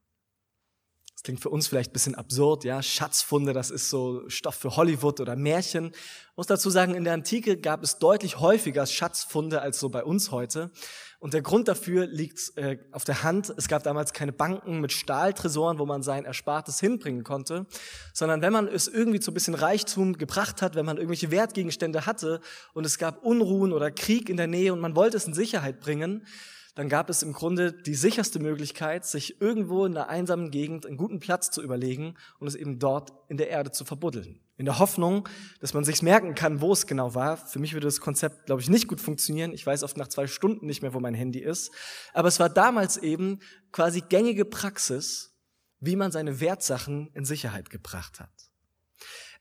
Das 1.21 1.25
klingt 1.25 1.41
für 1.41 1.51
uns 1.51 1.69
vielleicht 1.69 1.91
ein 1.91 1.93
bisschen 1.93 2.15
absurd, 2.15 2.65
ja. 2.65 2.83
Schatzfunde, 2.83 3.53
das 3.53 3.71
ist 3.71 3.91
so 3.91 4.27
Stoff 4.29 4.55
für 4.55 4.77
Hollywood 4.77 5.21
oder 5.21 5.37
Märchen. 5.37 5.89
Ich 5.89 6.37
muss 6.37 6.47
dazu 6.47 6.71
sagen, 6.71 6.95
in 6.95 7.05
der 7.05 7.13
Antike 7.13 7.59
gab 7.59 7.83
es 7.83 7.99
deutlich 7.99 8.41
häufiger 8.41 8.87
Schatzfunde 8.87 9.61
als 9.61 9.79
so 9.79 9.91
bei 9.91 10.03
uns 10.03 10.31
heute. 10.31 10.71
Und 11.19 11.35
der 11.35 11.43
Grund 11.43 11.69
dafür 11.69 12.07
liegt 12.07 12.57
äh, 12.57 12.79
auf 12.93 13.05
der 13.05 13.23
Hand. 13.23 13.53
Es 13.59 13.69
gab 13.69 13.83
damals 13.83 14.15
keine 14.15 14.33
Banken 14.33 14.81
mit 14.81 14.93
Stahltresoren, 14.93 15.79
wo 15.79 15.85
man 15.85 16.03
sein 16.03 16.25
Erspartes 16.25 16.81
hinbringen 16.81 17.23
konnte, 17.23 17.67
sondern 18.15 18.41
wenn 18.41 18.55
man 18.55 18.67
es 18.67 18.89
irgendwie 18.89 19.21
zu 19.21 19.31
ein 19.31 19.35
bisschen 19.35 19.55
Reichtum 19.55 20.17
gebracht 20.17 20.63
hat, 20.63 20.75
wenn 20.75 20.87
man 20.87 20.97
irgendwelche 20.97 21.31
Wertgegenstände 21.31 22.07
hatte 22.07 22.41
und 22.73 22.87
es 22.87 22.97
gab 22.97 23.23
Unruhen 23.23 23.75
oder 23.75 23.91
Krieg 23.91 24.31
in 24.31 24.39
der 24.39 24.47
Nähe 24.47 24.73
und 24.73 24.81
man 24.81 24.97
wollte 24.97 25.19
es 25.19 25.27
in 25.27 25.35
Sicherheit 25.35 25.81
bringen, 25.81 26.27
dann 26.75 26.89
gab 26.89 27.11
es 27.11 27.23
im 27.23 27.33
Grunde 27.33 27.73
die 27.73 27.95
sicherste 27.95 28.39
Möglichkeit, 28.39 29.05
sich 29.05 29.41
irgendwo 29.41 29.85
in 29.85 29.97
einer 29.97 30.09
einsamen 30.09 30.51
Gegend 30.51 30.87
einen 30.87 30.97
guten 30.97 31.19
Platz 31.19 31.51
zu 31.51 31.63
überlegen 31.63 32.15
und 32.39 32.47
es 32.47 32.55
eben 32.55 32.79
dort 32.79 33.13
in 33.29 33.37
der 33.37 33.49
Erde 33.49 33.73
zu 33.73 33.85
verbuddeln. 33.85 34.41
In 34.57 34.67
der 34.67 34.79
Hoffnung, 34.79 35.29
dass 35.61 35.75
man 35.75 35.85
sich 35.85 36.03
merken 36.03 36.35
kann, 36.35 36.61
wo 36.61 36.73
es 36.73 36.87
genau 36.87 37.15
war. 37.15 37.37
Für 37.37 37.59
mich 37.59 37.73
würde 37.73 37.87
das 37.87 38.01
Konzept, 38.01 38.47
glaube 38.47 38.61
ich, 38.61 38.69
nicht 38.69 38.89
gut 38.89 39.01
funktionieren. 39.01 39.53
Ich 39.53 39.67
weiß 39.67 39.83
oft 39.83 39.97
nach 39.97 40.09
zwei 40.09 40.27
Stunden 40.27 40.67
nicht 40.67 40.83
mehr, 40.83 40.95
wo 40.95 41.01
mein 41.01 41.15
Handy 41.15 41.41
ist. 41.41 41.73
Aber 42.13 42.29
es 42.29 42.39
war 42.39 42.51
damals 42.51 42.97
eben 42.99 43.41
quasi 43.73 44.03
gängige 44.03 44.45
Praxis, 44.45 45.35
wie 45.81 45.97
man 45.97 46.13
seine 46.13 46.41
Wertsachen 46.41 47.11
in 47.15 47.25
Sicherheit 47.25 47.71
gebracht 47.71 48.21
hat. 48.21 48.31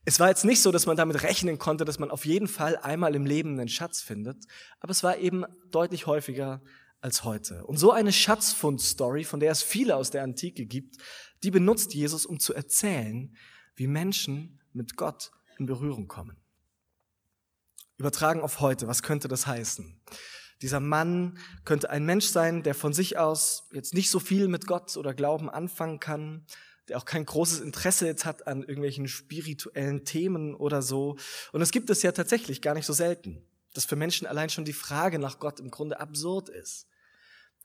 Es 0.05 0.19
war 0.19 0.29
jetzt 0.29 0.45
nicht 0.45 0.61
so, 0.61 0.71
dass 0.71 0.85
man 0.85 0.97
damit 0.97 1.21
rechnen 1.23 1.59
konnte, 1.59 1.85
dass 1.85 1.99
man 1.99 2.09
auf 2.09 2.25
jeden 2.25 2.47
Fall 2.47 2.77
einmal 2.77 3.13
im 3.15 3.25
Leben 3.25 3.59
einen 3.59 3.67
Schatz 3.67 4.01
findet, 4.01 4.45
aber 4.79 4.91
es 4.91 5.03
war 5.03 5.17
eben 5.17 5.43
deutlich 5.69 6.07
häufiger 6.07 6.61
als 7.01 7.23
heute. 7.23 7.65
Und 7.65 7.77
so 7.77 7.91
eine 7.91 8.11
Schatzfund-Story, 8.11 9.23
von 9.23 9.39
der 9.39 9.51
es 9.51 9.61
viele 9.61 9.95
aus 9.95 10.11
der 10.11 10.23
Antike 10.23 10.65
gibt, 10.65 10.97
die 11.43 11.51
benutzt 11.51 11.93
Jesus, 11.93 12.25
um 12.25 12.39
zu 12.39 12.53
erzählen, 12.53 13.35
wie 13.75 13.87
Menschen 13.87 14.59
mit 14.73 14.97
Gott 14.97 15.31
in 15.57 15.65
Berührung 15.65 16.07
kommen. 16.07 16.37
Übertragen 17.97 18.41
auf 18.41 18.59
heute, 18.59 18.87
was 18.87 19.03
könnte 19.03 19.27
das 19.27 19.47
heißen? 19.47 20.01
Dieser 20.61 20.79
Mann 20.79 21.37
könnte 21.63 21.89
ein 21.89 22.05
Mensch 22.05 22.27
sein, 22.27 22.63
der 22.63 22.75
von 22.75 22.93
sich 22.93 23.17
aus 23.17 23.69
jetzt 23.71 23.93
nicht 23.93 24.09
so 24.09 24.19
viel 24.19 24.47
mit 24.47 24.67
Gott 24.67 24.97
oder 24.97 25.13
Glauben 25.13 25.49
anfangen 25.49 25.99
kann, 25.99 26.45
der 26.89 26.97
auch 26.97 27.05
kein 27.05 27.25
großes 27.25 27.61
Interesse 27.61 28.05
jetzt 28.05 28.25
hat 28.25 28.47
an 28.47 28.61
irgendwelchen 28.61 29.07
spirituellen 29.07 30.03
Themen 30.03 30.55
oder 30.55 30.81
so. 30.81 31.17
Und 31.53 31.61
es 31.61 31.71
gibt 31.71 31.89
es 31.89 32.01
ja 32.01 32.11
tatsächlich 32.11 32.61
gar 32.61 32.73
nicht 32.73 32.85
so 32.85 32.93
selten, 32.93 33.45
dass 33.73 33.85
für 33.85 33.95
Menschen 33.95 34.27
allein 34.27 34.49
schon 34.49 34.65
die 34.65 34.73
Frage 34.73 35.19
nach 35.19 35.39
Gott 35.39 35.59
im 35.59 35.71
Grunde 35.71 35.99
absurd 35.99 36.49
ist. 36.49 36.88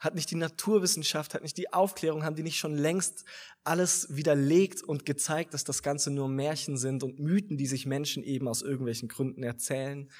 Hat 0.04 0.14
nicht 0.14 0.30
die 0.30 0.36
Naturwissenschaft, 0.36 1.32
hat 1.32 1.42
nicht 1.42 1.56
die 1.56 1.72
Aufklärung, 1.72 2.24
haben 2.24 2.36
die 2.36 2.42
nicht 2.42 2.58
schon 2.58 2.76
längst 2.76 3.24
alles 3.64 4.14
widerlegt 4.14 4.82
und 4.82 5.06
gezeigt, 5.06 5.54
dass 5.54 5.64
das 5.64 5.82
Ganze 5.82 6.10
nur 6.10 6.28
Märchen 6.28 6.76
sind 6.76 7.02
und 7.02 7.18
Mythen, 7.18 7.56
die 7.56 7.66
sich 7.66 7.86
Menschen 7.86 8.22
eben 8.22 8.46
aus 8.46 8.60
irgendwelchen 8.60 9.08
Gründen 9.08 9.42
erzählen? 9.42 10.10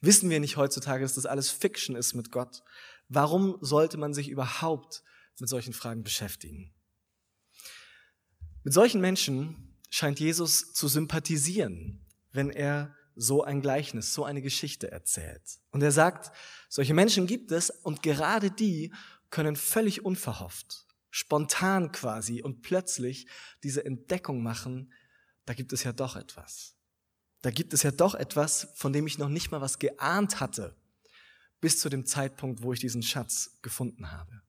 Wissen 0.00 0.30
wir 0.30 0.40
nicht 0.40 0.56
heutzutage, 0.56 1.04
dass 1.04 1.14
das 1.14 1.26
alles 1.26 1.50
Fiction 1.50 1.94
ist 1.94 2.14
mit 2.14 2.32
Gott? 2.32 2.62
Warum 3.08 3.58
sollte 3.60 3.98
man 3.98 4.14
sich 4.14 4.30
überhaupt 4.30 5.02
mit 5.38 5.50
solchen 5.50 5.74
Fragen 5.74 6.02
beschäftigen? 6.02 6.72
Mit 8.62 8.72
solchen 8.72 9.02
Menschen 9.02 9.76
scheint 9.90 10.20
Jesus 10.20 10.72
zu 10.72 10.88
sympathisieren, 10.88 12.06
wenn 12.32 12.48
er 12.48 12.94
so 13.16 13.44
ein 13.44 13.60
Gleichnis, 13.60 14.12
so 14.12 14.24
eine 14.24 14.42
Geschichte 14.42 14.90
erzählt. 14.90 15.42
Und 15.70 15.82
er 15.82 15.92
sagt, 15.92 16.32
solche 16.68 16.94
Menschen 16.94 17.26
gibt 17.26 17.52
es 17.52 17.70
und 17.70 18.02
gerade 18.02 18.50
die 18.50 18.92
können 19.34 19.56
völlig 19.56 20.04
unverhofft, 20.04 20.86
spontan 21.10 21.90
quasi 21.90 22.40
und 22.40 22.62
plötzlich 22.62 23.26
diese 23.64 23.84
Entdeckung 23.84 24.44
machen, 24.44 24.92
da 25.44 25.54
gibt 25.54 25.72
es 25.72 25.82
ja 25.82 25.92
doch 25.92 26.14
etwas. 26.14 26.76
Da 27.42 27.50
gibt 27.50 27.74
es 27.74 27.82
ja 27.82 27.90
doch 27.90 28.14
etwas, 28.14 28.68
von 28.76 28.92
dem 28.92 29.08
ich 29.08 29.18
noch 29.18 29.28
nicht 29.28 29.50
mal 29.50 29.60
was 29.60 29.80
geahnt 29.80 30.38
hatte, 30.38 30.76
bis 31.60 31.80
zu 31.80 31.88
dem 31.88 32.06
Zeitpunkt, 32.06 32.62
wo 32.62 32.72
ich 32.72 32.78
diesen 32.78 33.02
Schatz 33.02 33.58
gefunden 33.60 34.12
habe. 34.12 34.40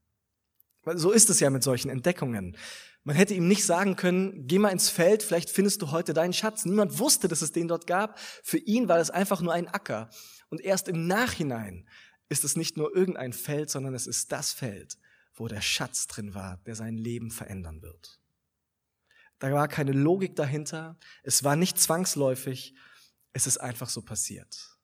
Weil 0.84 1.00
so 1.00 1.10
ist 1.10 1.32
es 1.32 1.40
ja 1.40 1.50
mit 1.50 1.64
solchen 1.64 1.90
Entdeckungen. 1.90 2.56
Man 3.04 3.16
hätte 3.16 3.34
ihm 3.34 3.48
nicht 3.48 3.66
sagen 3.66 3.96
können, 3.96 4.46
geh 4.46 4.60
mal 4.60 4.70
ins 4.70 4.92
Feld, 4.92 5.24
vielleicht 5.24 5.50
findest 5.50 5.82
du 5.82 5.90
heute 5.90 6.14
deinen 6.14 6.34
Schatz. 6.34 6.64
Niemand 6.64 7.00
wusste, 7.00 7.28
dass 7.28 7.42
es 7.42 7.52
den 7.52 7.68
dort 7.68 7.88
gab. 7.88 8.20
Für 8.20 8.60
ihn 8.60 8.88
war 8.88 9.00
das 9.00 9.10
einfach 9.10 9.42
nur 9.42 9.52
ein 9.52 9.68
Acker. 9.68 10.12
Und 10.50 10.62
erst 10.62 10.88
im 10.88 11.08
Nachhinein 11.08 11.88
ist 12.30 12.44
es 12.44 12.56
nicht 12.56 12.78
nur 12.78 12.96
irgendein 12.96 13.34
Feld, 13.34 13.70
sondern 13.70 13.94
es 13.94 14.08
ist 14.08 14.32
das 14.32 14.52
Feld, 14.52 14.98
wo 15.36 15.48
der 15.48 15.62
Schatz 15.62 16.08
drin 16.08 16.34
war, 16.34 16.58
der 16.66 16.76
sein 16.76 16.98
Leben 16.98 17.32
verändern 17.32 17.82
wird. 17.82 18.20
Da 19.40 19.52
war 19.52 19.68
keine 19.68 19.92
Logik 19.92 20.36
dahinter. 20.36 20.98
Es 21.24 21.44
war 21.44 21.56
nicht 21.56 21.78
zwangsläufig. 21.78 22.74
Es 23.34 23.48
ist 23.48 23.58
einfach 23.58 23.90
so 23.90 24.02
passiert. 24.02 24.78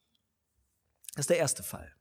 Das 1.15 1.23
ist 1.23 1.29
der 1.29 1.37
erste 1.37 1.63
Fall. 1.63 1.93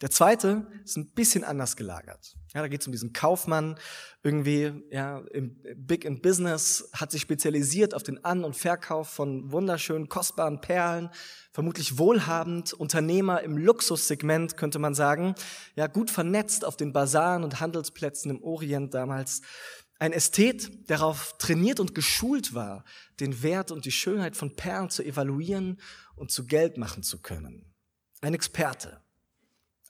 Der 0.00 0.10
zweite 0.10 0.66
ist 0.84 0.96
ein 0.96 1.12
bisschen 1.12 1.44
anders 1.44 1.76
gelagert. 1.76 2.34
Ja, 2.52 2.62
da 2.62 2.68
geht 2.68 2.80
es 2.80 2.86
um 2.86 2.92
diesen 2.92 3.12
Kaufmann, 3.12 3.78
irgendwie 4.24 4.72
ja, 4.90 5.18
im 5.32 5.56
Big 5.76 6.04
in 6.04 6.20
Business, 6.20 6.90
hat 6.92 7.12
sich 7.12 7.22
spezialisiert 7.22 7.94
auf 7.94 8.02
den 8.02 8.24
An- 8.24 8.44
und 8.44 8.56
Verkauf 8.56 9.08
von 9.08 9.52
wunderschönen, 9.52 10.08
kostbaren 10.08 10.60
Perlen, 10.60 11.10
vermutlich 11.52 11.96
wohlhabend, 11.96 12.72
Unternehmer 12.72 13.42
im 13.42 13.56
Luxussegment, 13.56 14.56
könnte 14.56 14.80
man 14.80 14.94
sagen, 14.94 15.36
ja, 15.76 15.86
gut 15.86 16.10
vernetzt 16.10 16.64
auf 16.64 16.76
den 16.76 16.92
Basaren 16.92 17.44
und 17.44 17.60
Handelsplätzen 17.60 18.30
im 18.30 18.42
Orient 18.42 18.94
damals. 18.94 19.42
Ein 20.00 20.12
Ästhet, 20.12 20.88
der 20.90 20.98
darauf 20.98 21.38
trainiert 21.38 21.78
und 21.78 21.94
geschult 21.94 22.52
war, 22.52 22.84
den 23.20 23.44
Wert 23.44 23.70
und 23.70 23.84
die 23.84 23.92
Schönheit 23.92 24.36
von 24.36 24.56
Perlen 24.56 24.90
zu 24.90 25.04
evaluieren 25.04 25.80
und 26.16 26.32
zu 26.32 26.46
Geld 26.46 26.78
machen 26.78 27.04
zu 27.04 27.22
können. 27.22 27.72
Ein 28.20 28.34
Experte. 28.34 29.03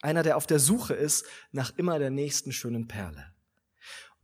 Einer, 0.04 0.23
der 0.23 0.37
auf 0.37 0.46
der 0.46 0.58
Suche 0.58 0.92
ist 0.92 1.25
nach 1.50 1.73
immer 1.78 1.99
der 1.99 2.11
nächsten 2.11 2.52
schönen 2.52 2.87
Perle. 2.87 3.32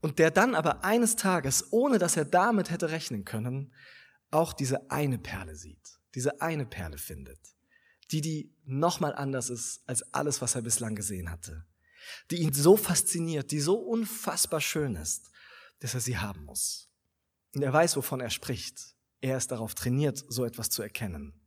Und 0.02 0.18
der 0.18 0.30
dann 0.30 0.54
aber 0.54 0.84
eines 0.84 1.16
Tages, 1.16 1.72
ohne 1.72 1.98
dass 1.98 2.18
er 2.18 2.26
damit 2.26 2.70
hätte 2.70 2.90
rechnen 2.90 3.24
können, 3.24 3.72
auch 4.30 4.52
diese 4.52 4.90
eine 4.90 5.18
Perle 5.18 5.56
sieht, 5.56 5.98
diese 6.14 6.42
eine 6.42 6.66
Perle 6.66 6.98
findet, 6.98 7.40
die, 8.10 8.20
die 8.20 8.54
nochmal 8.66 9.14
anders 9.14 9.48
ist 9.48 9.82
als 9.86 10.02
alles, 10.12 10.42
was 10.42 10.54
er 10.54 10.60
bislang 10.60 10.96
gesehen 10.96 11.30
hatte, 11.30 11.64
die 12.30 12.42
ihn 12.42 12.52
so 12.52 12.76
fasziniert, 12.76 13.50
die 13.50 13.60
so 13.60 13.76
unfassbar 13.76 14.60
schön 14.60 14.96
ist, 14.96 15.30
dass 15.78 15.94
er 15.94 16.00
sie 16.00 16.18
haben 16.18 16.44
muss. 16.44 16.90
Und 17.54 17.62
er 17.62 17.72
weiß, 17.72 17.96
wovon 17.96 18.20
er 18.20 18.30
spricht. 18.30 18.96
Er 19.22 19.38
ist 19.38 19.50
darauf 19.50 19.74
trainiert, 19.74 20.22
so 20.28 20.44
etwas 20.44 20.68
zu 20.68 20.82
erkennen. 20.82 21.39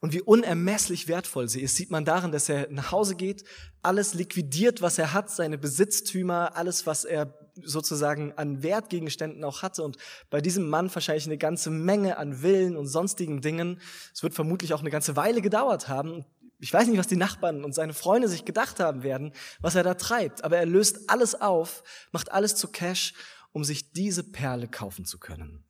Und 0.00 0.12
wie 0.12 0.22
unermesslich 0.22 1.08
wertvoll 1.08 1.48
sie 1.48 1.62
ist, 1.62 1.76
sieht 1.76 1.90
man 1.90 2.04
darin, 2.04 2.32
dass 2.32 2.48
er 2.48 2.70
nach 2.70 2.92
Hause 2.92 3.14
geht, 3.14 3.44
alles 3.82 4.14
liquidiert, 4.14 4.82
was 4.82 4.98
er 4.98 5.12
hat, 5.12 5.30
seine 5.30 5.58
Besitztümer, 5.58 6.56
alles, 6.56 6.86
was 6.86 7.04
er 7.04 7.34
sozusagen 7.60 8.32
an 8.32 8.62
Wertgegenständen 8.62 9.44
auch 9.44 9.62
hatte. 9.62 9.82
Und 9.82 9.96
bei 10.30 10.40
diesem 10.40 10.68
Mann 10.68 10.92
wahrscheinlich 10.94 11.26
eine 11.26 11.38
ganze 11.38 11.70
Menge 11.70 12.16
an 12.16 12.42
Villen 12.42 12.76
und 12.76 12.86
sonstigen 12.86 13.40
Dingen. 13.40 13.80
Es 14.14 14.22
wird 14.22 14.34
vermutlich 14.34 14.74
auch 14.74 14.80
eine 14.80 14.90
ganze 14.90 15.16
Weile 15.16 15.42
gedauert 15.42 15.88
haben. 15.88 16.24
Ich 16.58 16.72
weiß 16.72 16.86
nicht, 16.86 16.98
was 16.98 17.08
die 17.08 17.16
Nachbarn 17.16 17.64
und 17.64 17.74
seine 17.74 17.92
Freunde 17.92 18.28
sich 18.28 18.44
gedacht 18.44 18.78
haben 18.78 19.02
werden, 19.02 19.32
was 19.60 19.74
er 19.74 19.82
da 19.82 19.94
treibt. 19.94 20.44
Aber 20.44 20.56
er 20.56 20.66
löst 20.66 21.10
alles 21.10 21.40
auf, 21.40 21.82
macht 22.12 22.30
alles 22.30 22.54
zu 22.54 22.68
Cash, 22.68 23.14
um 23.52 23.64
sich 23.64 23.92
diese 23.92 24.22
Perle 24.22 24.68
kaufen 24.68 25.04
zu 25.04 25.18
können. 25.18 25.64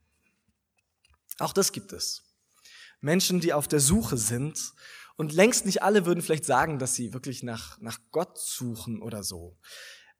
Auch 1.38 1.52
das 1.52 1.72
gibt 1.72 1.92
es. 1.92 2.22
Menschen, 3.02 3.40
die 3.40 3.52
auf 3.52 3.68
der 3.68 3.80
Suche 3.80 4.16
sind. 4.16 4.72
Und 5.16 5.32
längst 5.32 5.66
nicht 5.66 5.82
alle 5.82 6.06
würden 6.06 6.22
vielleicht 6.22 6.46
sagen, 6.46 6.78
dass 6.78 6.94
sie 6.94 7.12
wirklich 7.12 7.42
nach, 7.42 7.78
nach 7.80 7.98
Gott 8.10 8.38
suchen 8.38 9.02
oder 9.02 9.22
so. 9.22 9.58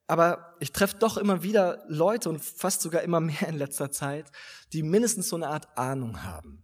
Aber 0.06 0.56
ich 0.60 0.72
treffe 0.72 0.98
doch 0.98 1.16
immer 1.16 1.42
wieder 1.42 1.82
Leute 1.88 2.28
und 2.28 2.40
fast 2.40 2.82
sogar 2.82 3.00
immer 3.02 3.20
mehr 3.20 3.48
in 3.48 3.56
letzter 3.56 3.90
Zeit, 3.90 4.30
die 4.72 4.82
mindestens 4.82 5.28
so 5.28 5.36
eine 5.36 5.48
Art 5.48 5.78
Ahnung 5.78 6.22
haben, 6.22 6.62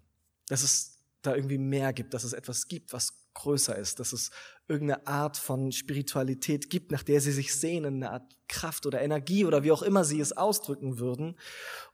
dass 0.49 0.63
es 0.63 0.99
da 1.23 1.35
irgendwie 1.35 1.59
mehr 1.59 1.93
gibt, 1.93 2.15
dass 2.15 2.25
es 2.25 2.33
etwas 2.33 2.69
gibt, 2.69 2.93
was 2.93 3.25
größer 3.35 3.77
ist, 3.77 4.01
dass 4.01 4.13
es 4.13 4.31
irgendeine 4.67 5.07
Art 5.07 5.37
von 5.37 5.73
Spiritualität 5.73 6.71
gibt, 6.71 6.91
nach 6.91 7.03
der 7.03 7.21
sie 7.21 7.33
sich 7.33 7.55
sehnen, 7.55 7.97
eine 7.97 8.11
Art 8.11 8.37
Kraft 8.49 8.85
oder 8.85 9.01
Energie 9.01 9.45
oder 9.45 9.63
wie 9.63 9.73
auch 9.73 9.83
immer 9.83 10.05
sie 10.05 10.21
es 10.21 10.37
ausdrücken 10.37 10.99
würden. 10.99 11.39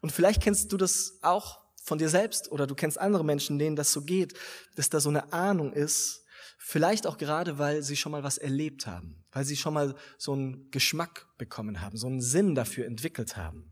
Und 0.00 0.10
vielleicht 0.10 0.42
kennst 0.42 0.72
du 0.72 0.76
das 0.76 1.18
auch 1.22 1.60
von 1.84 1.98
dir 1.98 2.08
selbst 2.08 2.50
oder 2.50 2.66
du 2.66 2.74
kennst 2.74 2.98
andere 2.98 3.24
Menschen, 3.24 3.58
denen 3.58 3.76
das 3.76 3.92
so 3.92 4.02
geht, 4.02 4.34
dass 4.74 4.88
da 4.88 5.00
so 5.00 5.10
eine 5.10 5.32
Ahnung 5.32 5.72
ist, 5.72 6.24
vielleicht 6.58 7.06
auch 7.06 7.18
gerade, 7.18 7.58
weil 7.58 7.82
sie 7.82 7.94
schon 7.94 8.12
mal 8.12 8.24
was 8.24 8.38
erlebt 8.38 8.86
haben, 8.86 9.22
weil 9.32 9.44
sie 9.44 9.56
schon 9.56 9.74
mal 9.74 9.94
so 10.16 10.32
einen 10.32 10.70
Geschmack 10.70 11.26
bekommen 11.36 11.82
haben, 11.82 11.98
so 11.98 12.06
einen 12.06 12.22
Sinn 12.22 12.54
dafür 12.54 12.86
entwickelt 12.86 13.36
haben. 13.36 13.70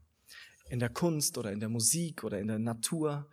In 0.68 0.78
der 0.78 0.90
Kunst 0.90 1.38
oder 1.38 1.52
in 1.52 1.60
der 1.60 1.70
Musik 1.70 2.22
oder 2.22 2.38
in 2.38 2.48
der 2.48 2.58
Natur. 2.58 3.28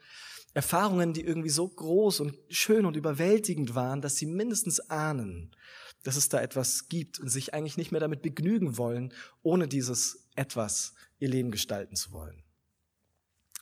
Erfahrungen, 0.54 1.14
die 1.14 1.22
irgendwie 1.22 1.50
so 1.50 1.68
groß 1.68 2.22
und 2.22 2.38
schön 2.50 2.86
und 2.86 2.96
überwältigend 2.96 3.76
waren, 3.76 4.02
dass 4.02 4.16
sie 4.16 4.26
mindestens 4.26 4.80
ahnen, 4.90 5.56
dass 6.04 6.16
es 6.16 6.30
da 6.30 6.42
etwas 6.42 6.88
gibt 6.88 7.20
und 7.20 7.30
sich 7.30 7.54
eigentlich 7.54 7.78
nicht 7.78 7.92
mehr 7.92 8.02
damit 8.02 8.22
begnügen 8.22 8.78
wollen, 8.78 9.14
ohne 9.44 9.68
dieses 9.68 10.28
etwas 10.36 10.94
ihr 11.20 11.30
Leben 11.30 11.52
gestalten 11.52 11.96
zu 11.96 12.12
wollen. 12.14 12.44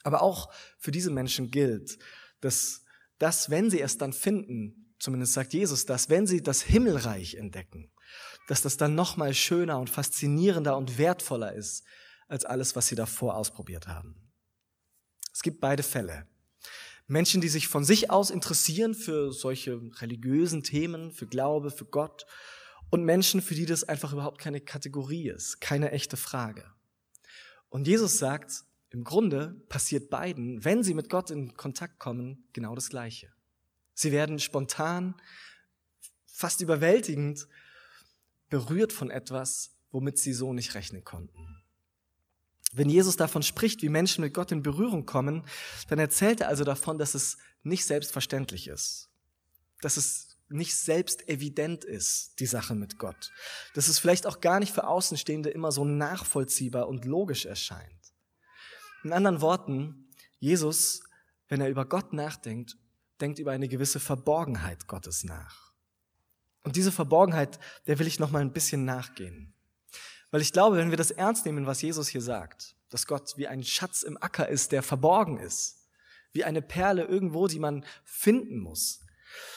Aber 0.02 0.22
auch 0.22 0.52
für 0.78 0.90
diese 0.90 1.10
Menschen 1.10 1.50
gilt, 1.50 1.98
dass 2.40 2.84
das, 3.18 3.50
wenn 3.50 3.70
sie 3.70 3.80
es 3.80 3.98
dann 3.98 4.12
finden, 4.12 4.94
zumindest 4.98 5.32
sagt 5.32 5.52
Jesus 5.52 5.86
das, 5.86 6.08
wenn 6.08 6.26
sie 6.26 6.42
das 6.42 6.62
Himmelreich 6.62 7.34
entdecken, 7.34 7.90
dass 8.46 8.62
das 8.62 8.76
dann 8.76 8.94
noch 8.94 9.16
mal 9.16 9.34
schöner 9.34 9.78
und 9.78 9.90
faszinierender 9.90 10.76
und 10.76 10.98
wertvoller 10.98 11.52
ist 11.52 11.84
als 12.28 12.44
alles, 12.44 12.76
was 12.76 12.86
sie 12.86 12.94
davor 12.94 13.36
ausprobiert 13.36 13.88
haben. 13.88 14.30
Es 15.32 15.42
gibt 15.42 15.60
beide 15.60 15.82
Fälle. 15.82 16.26
Menschen, 17.06 17.40
die 17.40 17.48
sich 17.48 17.68
von 17.68 17.84
sich 17.84 18.10
aus 18.10 18.30
interessieren 18.30 18.94
für 18.94 19.32
solche 19.32 19.80
religiösen 20.00 20.62
Themen, 20.62 21.10
für 21.10 21.26
Glaube, 21.26 21.70
für 21.70 21.86
Gott 21.86 22.26
und 22.90 23.04
Menschen, 23.04 23.40
für 23.40 23.54
die 23.54 23.66
das 23.66 23.84
einfach 23.84 24.12
überhaupt 24.12 24.38
keine 24.38 24.60
Kategorie 24.60 25.28
ist, 25.28 25.60
keine 25.60 25.90
echte 25.92 26.16
Frage. 26.16 26.70
Und 27.70 27.86
Jesus 27.86 28.18
sagt, 28.18 28.64
im 28.90 29.04
Grunde 29.04 29.60
passiert 29.68 30.10
beiden, 30.10 30.64
wenn 30.64 30.82
sie 30.82 30.94
mit 30.94 31.10
Gott 31.10 31.30
in 31.30 31.54
Kontakt 31.54 31.98
kommen, 31.98 32.48
genau 32.52 32.74
das 32.74 32.88
Gleiche. 32.88 33.32
Sie 33.94 34.12
werden 34.12 34.38
spontan, 34.38 35.14
fast 36.26 36.60
überwältigend 36.60 37.48
berührt 38.48 38.92
von 38.92 39.10
etwas, 39.10 39.72
womit 39.90 40.18
sie 40.18 40.32
so 40.32 40.52
nicht 40.52 40.74
rechnen 40.74 41.04
konnten. 41.04 41.62
Wenn 42.72 42.90
Jesus 42.90 43.16
davon 43.16 43.42
spricht, 43.42 43.82
wie 43.82 43.88
Menschen 43.88 44.22
mit 44.22 44.34
Gott 44.34 44.52
in 44.52 44.62
Berührung 44.62 45.06
kommen, 45.06 45.44
dann 45.88 45.98
erzählt 45.98 46.42
er 46.42 46.48
also 46.48 46.64
davon, 46.64 46.98
dass 46.98 47.14
es 47.14 47.38
nicht 47.62 47.84
selbstverständlich 47.86 48.68
ist, 48.68 49.10
dass 49.80 49.96
es 49.96 50.38
nicht 50.50 50.76
selbst 50.76 51.28
evident 51.28 51.84
ist, 51.84 52.40
die 52.40 52.46
Sache 52.46 52.74
mit 52.74 52.98
Gott, 52.98 53.32
dass 53.74 53.88
es 53.88 53.98
vielleicht 53.98 54.26
auch 54.26 54.40
gar 54.40 54.60
nicht 54.60 54.72
für 54.72 54.86
Außenstehende 54.86 55.50
immer 55.50 55.72
so 55.72 55.84
nachvollziehbar 55.84 56.88
und 56.88 57.04
logisch 57.04 57.46
erscheint. 57.46 57.97
In 59.04 59.12
anderen 59.12 59.40
Worten, 59.40 60.08
Jesus, 60.38 61.02
wenn 61.48 61.60
er 61.60 61.68
über 61.68 61.84
Gott 61.84 62.12
nachdenkt, 62.12 62.76
denkt 63.20 63.38
über 63.38 63.52
eine 63.52 63.68
gewisse 63.68 64.00
Verborgenheit 64.00 64.86
Gottes 64.86 65.24
nach. 65.24 65.72
Und 66.64 66.76
diese 66.76 66.92
Verborgenheit, 66.92 67.58
der 67.86 67.98
will 67.98 68.06
ich 68.06 68.18
noch 68.18 68.30
mal 68.30 68.40
ein 68.40 68.52
bisschen 68.52 68.84
nachgehen. 68.84 69.54
Weil 70.30 70.42
ich 70.42 70.52
glaube, 70.52 70.76
wenn 70.76 70.90
wir 70.90 70.96
das 70.96 71.10
ernst 71.10 71.46
nehmen, 71.46 71.66
was 71.66 71.82
Jesus 71.82 72.08
hier 72.08 72.20
sagt, 72.20 72.76
dass 72.90 73.06
Gott 73.06 73.36
wie 73.36 73.46
ein 73.46 73.64
Schatz 73.64 74.02
im 74.02 74.20
Acker 74.20 74.48
ist, 74.48 74.72
der 74.72 74.82
verborgen 74.82 75.38
ist, 75.38 75.88
wie 76.32 76.44
eine 76.44 76.62
Perle 76.62 77.04
irgendwo, 77.04 77.46
die 77.46 77.58
man 77.58 77.84
finden 78.04 78.58
muss. 78.58 79.00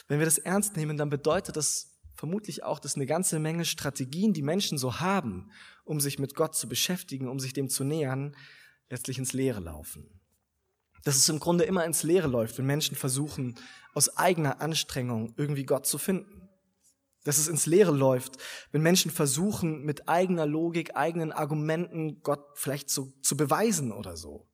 Wenn 0.08 0.20
wir 0.20 0.26
das 0.26 0.38
ernst 0.38 0.78
nehmen, 0.78 0.98
dann 0.98 1.10
bedeutet 1.10 1.58
das 1.58 2.00
vermutlich 2.16 2.64
auch, 2.64 2.80
dass 2.80 2.96
eine 2.96 3.06
ganze 3.06 3.40
Menge 3.40 3.66
Strategien, 3.66 4.34
die 4.34 4.42
Menschen 4.42 4.78
so 4.78 5.00
haben, 5.00 5.52
um 5.84 6.00
sich 6.00 6.20
mit 6.20 6.36
Gott 6.36 6.56
zu 6.56 6.70
beschäftigen, 6.70 7.28
um 7.28 7.40
sich 7.40 7.54
dem 7.54 7.70
zu 7.70 7.84
nähern, 7.84 8.36
letztlich 8.92 9.18
ins 9.18 9.34
Leere 9.34 9.62
laufen. 9.62 10.22
Dass 11.04 11.16
es 11.16 11.28
im 11.30 11.40
Grunde 11.40 11.64
immer 11.64 11.86
ins 11.86 12.04
Leere 12.04 12.28
läuft, 12.28 12.60
wenn 12.60 12.66
Menschen 12.66 12.96
versuchen, 12.96 13.56
aus 13.96 14.18
eigener 14.18 14.62
Anstrengung 14.62 15.34
irgendwie 15.38 15.66
Gott 15.66 15.88
zu 15.88 15.98
finden. 15.98 16.50
Dass 17.24 17.38
es 17.38 17.48
ins 17.48 17.66
Leere 17.66 17.92
läuft, 17.92 18.38
wenn 18.72 18.82
Menschen 18.82 19.10
versuchen, 19.10 19.84
mit 19.84 20.08
eigener 20.08 20.46
Logik, 20.46 20.96
eigenen 20.96 21.32
Argumenten 21.32 22.22
Gott 22.22 22.46
vielleicht 22.56 22.90
zu, 22.90 23.14
zu 23.22 23.36
beweisen 23.36 23.92
oder 23.92 24.16
so. 24.18 24.48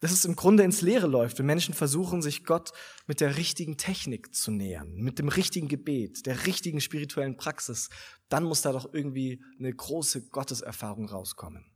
Dass 0.00 0.12
es 0.12 0.24
im 0.24 0.36
Grunde 0.36 0.62
ins 0.62 0.82
Leere 0.82 1.06
läuft, 1.06 1.38
wenn 1.38 1.46
Menschen 1.46 1.74
versuchen, 1.74 2.22
sich 2.22 2.44
Gott 2.44 2.72
mit 3.06 3.20
der 3.20 3.36
richtigen 3.36 3.76
Technik 3.76 4.34
zu 4.34 4.50
nähern, 4.50 4.92
mit 4.94 5.18
dem 5.18 5.28
richtigen 5.28 5.68
Gebet, 5.68 6.26
der 6.26 6.46
richtigen 6.46 6.80
spirituellen 6.80 7.36
Praxis, 7.36 7.88
dann 8.28 8.44
muss 8.44 8.62
da 8.62 8.72
doch 8.72 8.92
irgendwie 8.92 9.42
eine 9.58 9.72
große 9.72 10.28
Gotteserfahrung 10.28 11.08
rauskommen. 11.08 11.75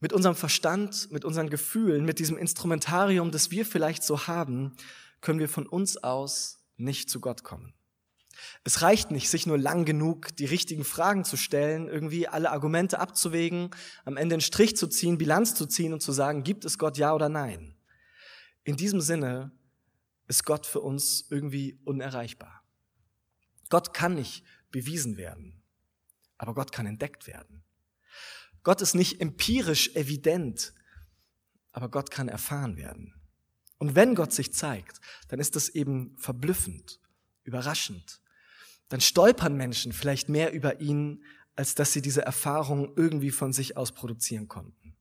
Mit 0.00 0.12
unserem 0.12 0.34
Verstand, 0.34 1.12
mit 1.12 1.24
unseren 1.24 1.50
Gefühlen, 1.50 2.04
mit 2.04 2.18
diesem 2.18 2.38
Instrumentarium, 2.38 3.30
das 3.30 3.50
wir 3.50 3.66
vielleicht 3.66 4.02
so 4.02 4.26
haben, 4.26 4.74
können 5.20 5.38
wir 5.38 5.48
von 5.48 5.66
uns 5.66 5.98
aus 5.98 6.64
nicht 6.76 7.10
zu 7.10 7.20
Gott 7.20 7.44
kommen. 7.44 7.74
Es 8.64 8.82
reicht 8.82 9.10
nicht, 9.10 9.28
sich 9.28 9.46
nur 9.46 9.58
lang 9.58 9.84
genug 9.84 10.34
die 10.36 10.46
richtigen 10.46 10.84
Fragen 10.84 11.24
zu 11.24 11.36
stellen, 11.36 11.88
irgendwie 11.88 12.28
alle 12.28 12.50
Argumente 12.50 12.98
abzuwägen, 12.98 13.70
am 14.04 14.16
Ende 14.16 14.34
einen 14.34 14.40
Strich 14.40 14.76
zu 14.76 14.86
ziehen, 14.86 15.18
Bilanz 15.18 15.54
zu 15.54 15.66
ziehen 15.66 15.92
und 15.92 16.00
zu 16.00 16.12
sagen, 16.12 16.42
gibt 16.42 16.64
es 16.64 16.78
Gott 16.78 16.96
ja 16.96 17.14
oder 17.14 17.28
nein. 17.28 17.74
In 18.64 18.76
diesem 18.76 19.00
Sinne 19.00 19.52
ist 20.28 20.44
Gott 20.44 20.66
für 20.66 20.80
uns 20.80 21.26
irgendwie 21.30 21.78
unerreichbar. 21.84 22.62
Gott 23.68 23.94
kann 23.94 24.14
nicht 24.14 24.44
bewiesen 24.70 25.16
werden, 25.16 25.62
aber 26.38 26.54
Gott 26.54 26.72
kann 26.72 26.86
entdeckt 26.86 27.26
werden. 27.26 27.62
Gott 28.62 28.80
ist 28.82 28.94
nicht 28.94 29.20
empirisch 29.20 29.94
evident, 29.94 30.72
aber 31.72 31.88
Gott 31.88 32.10
kann 32.10 32.28
erfahren 32.28 32.76
werden. 32.76 33.14
Und 33.78 33.94
wenn 33.94 34.14
Gott 34.14 34.32
sich 34.32 34.52
zeigt, 34.52 35.00
dann 35.28 35.40
ist 35.40 35.56
das 35.56 35.70
eben 35.70 36.14
verblüffend, 36.18 37.00
überraschend, 37.44 38.20
dann 38.88 39.00
stolpern 39.00 39.56
Menschen 39.56 39.92
vielleicht 39.92 40.28
mehr 40.28 40.52
über 40.52 40.80
ihn, 40.80 41.24
als 41.56 41.74
dass 41.74 41.92
sie 41.92 42.02
diese 42.02 42.22
Erfahrung 42.22 42.92
irgendwie 42.96 43.30
von 43.30 43.52
sich 43.52 43.76
aus 43.76 43.92
produzieren 43.92 44.48
konnten. 44.48 44.96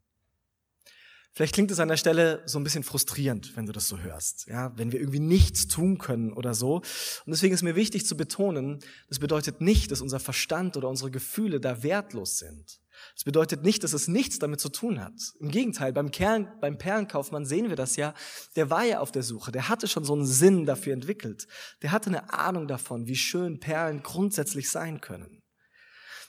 Vielleicht 1.32 1.54
klingt 1.54 1.72
es 1.72 1.80
an 1.80 1.88
der 1.88 1.98
Stelle 1.98 2.42
so 2.46 2.60
ein 2.60 2.63
bisschen 2.63 2.84
frustrierend, 2.84 3.56
wenn 3.56 3.66
du 3.66 3.72
das 3.72 3.88
so 3.88 4.00
hörst, 4.00 4.48
ja, 4.48 4.75
wenn 4.78 4.92
wir 4.92 5.00
irgendwie 5.00 5.20
nichts 5.20 5.68
tun 5.68 5.98
können 5.98 6.34
oder 6.34 6.54
so. 6.54 6.78
Und 6.78 6.86
deswegen 7.28 7.54
ist 7.54 7.62
mir 7.62 7.75
wichtig 7.75 8.06
zu 8.06 8.18
betonen, 8.18 8.80
das 9.08 9.20
bedeutet 9.20 9.62
nicht, 9.62 9.92
dass 9.92 10.01
unser 10.01 10.20
Verstand 10.20 10.75
oder 10.75 10.89
unsere 10.89 11.12
Gefühle 11.12 11.60
da 11.60 11.84
wertlos 11.84 12.39
sind. 12.39 12.82
Das 13.15 13.24
bedeutet 13.24 13.63
nicht, 13.63 13.84
dass 13.84 13.94
es 13.94 14.08
nichts 14.08 14.39
damit 14.39 14.60
zu 14.60 14.70
tun 14.70 15.03
hat. 15.03 15.13
Im 15.39 15.51
Gegenteil, 15.51 15.94
beim, 15.94 16.12
Kern, 16.12 16.51
beim 16.62 16.77
Perlenkaufmann 16.77 17.46
sehen 17.46 17.70
wir 17.70 17.75
das 17.75 17.96
ja. 17.96 18.13
Der 18.56 18.70
war 18.70 18.84
ja 18.84 19.00
auf 19.00 19.12
der 19.12 19.24
Suche. 19.24 19.51
Der 19.51 19.70
hatte 19.70 19.88
schon 19.88 20.06
so 20.06 20.13
einen 20.13 20.25
Sinn 20.25 20.65
dafür 20.65 20.94
entwickelt. 20.94 21.48
Der 21.82 21.91
hatte 21.91 22.10
eine 22.10 22.34
Ahnung 22.34 22.68
davon, 22.68 23.08
wie 23.08 23.15
schön 23.15 23.60
Perlen 23.60 24.03
grundsätzlich 24.03 24.70
sein 24.70 25.01
können. 25.01 25.41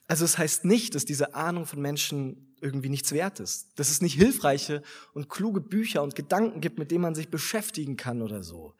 Also 0.06 0.24
es 0.24 0.38
heißt 0.38 0.64
nicht, 0.64 0.96
dass 0.96 1.04
diese 1.04 1.34
Ahnung 1.34 1.66
von 1.66 1.80
Menschen 1.80 2.56
irgendwie 2.60 2.88
nichts 2.88 3.12
wert 3.12 3.38
ist. 3.38 3.78
Dass 3.78 3.90
es 3.90 4.00
nicht 4.00 4.14
hilfreiche 4.14 4.82
und 5.12 5.28
kluge 5.28 5.60
Bücher 5.60 6.02
und 6.02 6.14
Gedanken 6.14 6.60
gibt, 6.60 6.78
mit 6.78 6.90
denen 6.90 7.02
man 7.02 7.14
sich 7.14 7.28
beschäftigen 7.28 7.96
kann 7.96 8.20
oder 8.20 8.42
so. 8.42 8.74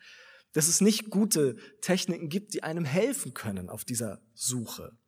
Dass 0.53 0.67
es 0.67 0.81
nicht 0.81 1.11
gute 1.11 1.57
Techniken 1.81 2.29
gibt, 2.29 2.55
die 2.55 2.65
einem 2.65 2.85
helfen 2.85 3.33
können 3.35 3.69
auf 3.69 3.85
dieser 3.85 4.21
Suche. 4.35 4.99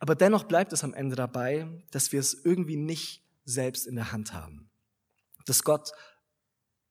Aber 0.00 0.14
dennoch 0.14 0.44
bleibt 0.44 0.72
es 0.72 0.82
am 0.82 0.94
Ende 0.94 1.14
dabei, 1.14 1.68
dass 1.90 2.10
wir 2.10 2.20
es 2.20 2.32
irgendwie 2.32 2.76
nicht 2.76 3.22
selbst 3.44 3.86
in 3.86 3.96
der 3.96 4.12
Hand 4.12 4.32
haben. 4.32 4.70
Dass 5.44 5.62
Gott, 5.62 5.92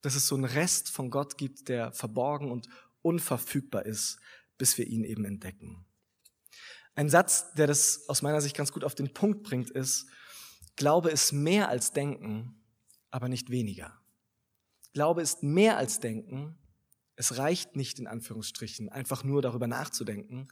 dass 0.01 0.15
es 0.15 0.27
so 0.27 0.35
einen 0.35 0.45
Rest 0.45 0.89
von 0.91 1.09
Gott 1.09 1.37
gibt, 1.37 1.67
der 1.69 1.91
verborgen 1.91 2.51
und 2.51 2.69
unverfügbar 3.01 3.85
ist, 3.85 4.19
bis 4.57 4.77
wir 4.77 4.85
ihn 4.85 5.03
eben 5.03 5.25
entdecken. 5.25 5.85
Ein 6.93 7.09
Satz, 7.09 7.53
der 7.55 7.65
das 7.65 8.07
aus 8.09 8.21
meiner 8.21 8.41
Sicht 8.41 8.55
ganz 8.55 8.71
gut 8.71 8.83
auf 8.83 8.93
den 8.93 9.13
Punkt 9.13 9.43
bringt, 9.43 9.71
ist, 9.71 10.07
Glaube 10.75 11.09
ist 11.09 11.31
mehr 11.31 11.67
als 11.67 11.91
Denken, 11.91 12.61
aber 13.09 13.27
nicht 13.27 13.49
weniger. 13.49 13.99
Glaube 14.93 15.21
ist 15.21 15.41
mehr 15.41 15.77
als 15.77 15.99
Denken. 15.99 16.57
Es 17.15 17.37
reicht 17.37 17.75
nicht 17.75 17.99
in 17.99 18.07
Anführungsstrichen, 18.07 18.89
einfach 18.89 19.23
nur 19.23 19.41
darüber 19.41 19.67
nachzudenken, 19.67 20.47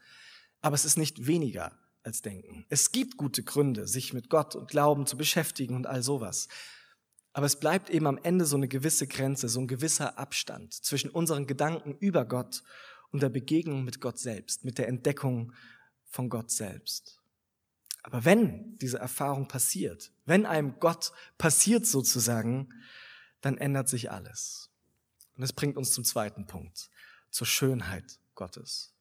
aber 0.61 0.73
es 0.73 0.85
ist 0.85 0.97
nicht 0.97 1.27
weniger 1.27 1.77
als 2.03 2.21
denken. 2.21 2.65
Es 2.69 2.91
gibt 2.91 3.17
gute 3.17 3.43
Gründe, 3.43 3.87
sich 3.87 4.13
mit 4.13 4.29
Gott 4.29 4.55
und 4.55 4.69
Glauben 4.69 5.05
zu 5.05 5.17
beschäftigen 5.17 5.75
und 5.75 5.87
all 5.87 6.03
sowas. 6.03 6.47
Aber 7.33 7.45
es 7.45 7.59
bleibt 7.59 7.89
eben 7.89 8.07
am 8.07 8.17
Ende 8.23 8.45
so 8.45 8.55
eine 8.55 8.67
gewisse 8.67 9.07
Grenze, 9.07 9.49
so 9.49 9.59
ein 9.59 9.67
gewisser 9.67 10.17
Abstand 10.17 10.73
zwischen 10.73 11.09
unseren 11.09 11.45
Gedanken 11.45 11.95
über 11.99 12.25
Gott 12.25 12.63
und 13.11 13.21
der 13.21 13.29
Begegnung 13.29 13.83
mit 13.83 14.01
Gott 14.01 14.17
selbst, 14.17 14.65
mit 14.65 14.77
der 14.77 14.87
Entdeckung 14.87 15.53
von 16.05 16.29
Gott 16.29 16.49
selbst. 16.49 17.21
Aber 18.03 18.25
wenn 18.25 18.77
diese 18.77 18.99
Erfahrung 18.99 19.47
passiert, 19.47 20.11
wenn 20.25 20.45
einem 20.45 20.79
Gott 20.79 21.11
passiert 21.37 21.85
sozusagen, 21.85 22.69
dann 23.41 23.57
ändert 23.57 23.89
sich 23.89 24.11
alles. 24.11 24.71
Und 25.35 25.41
das 25.41 25.53
bringt 25.53 25.77
uns 25.77 25.91
zum 25.91 26.03
zweiten 26.03 26.47
Punkt, 26.47 26.89
zur 27.29 27.45
Schönheit 27.45 28.19
Gottes. 28.33 28.93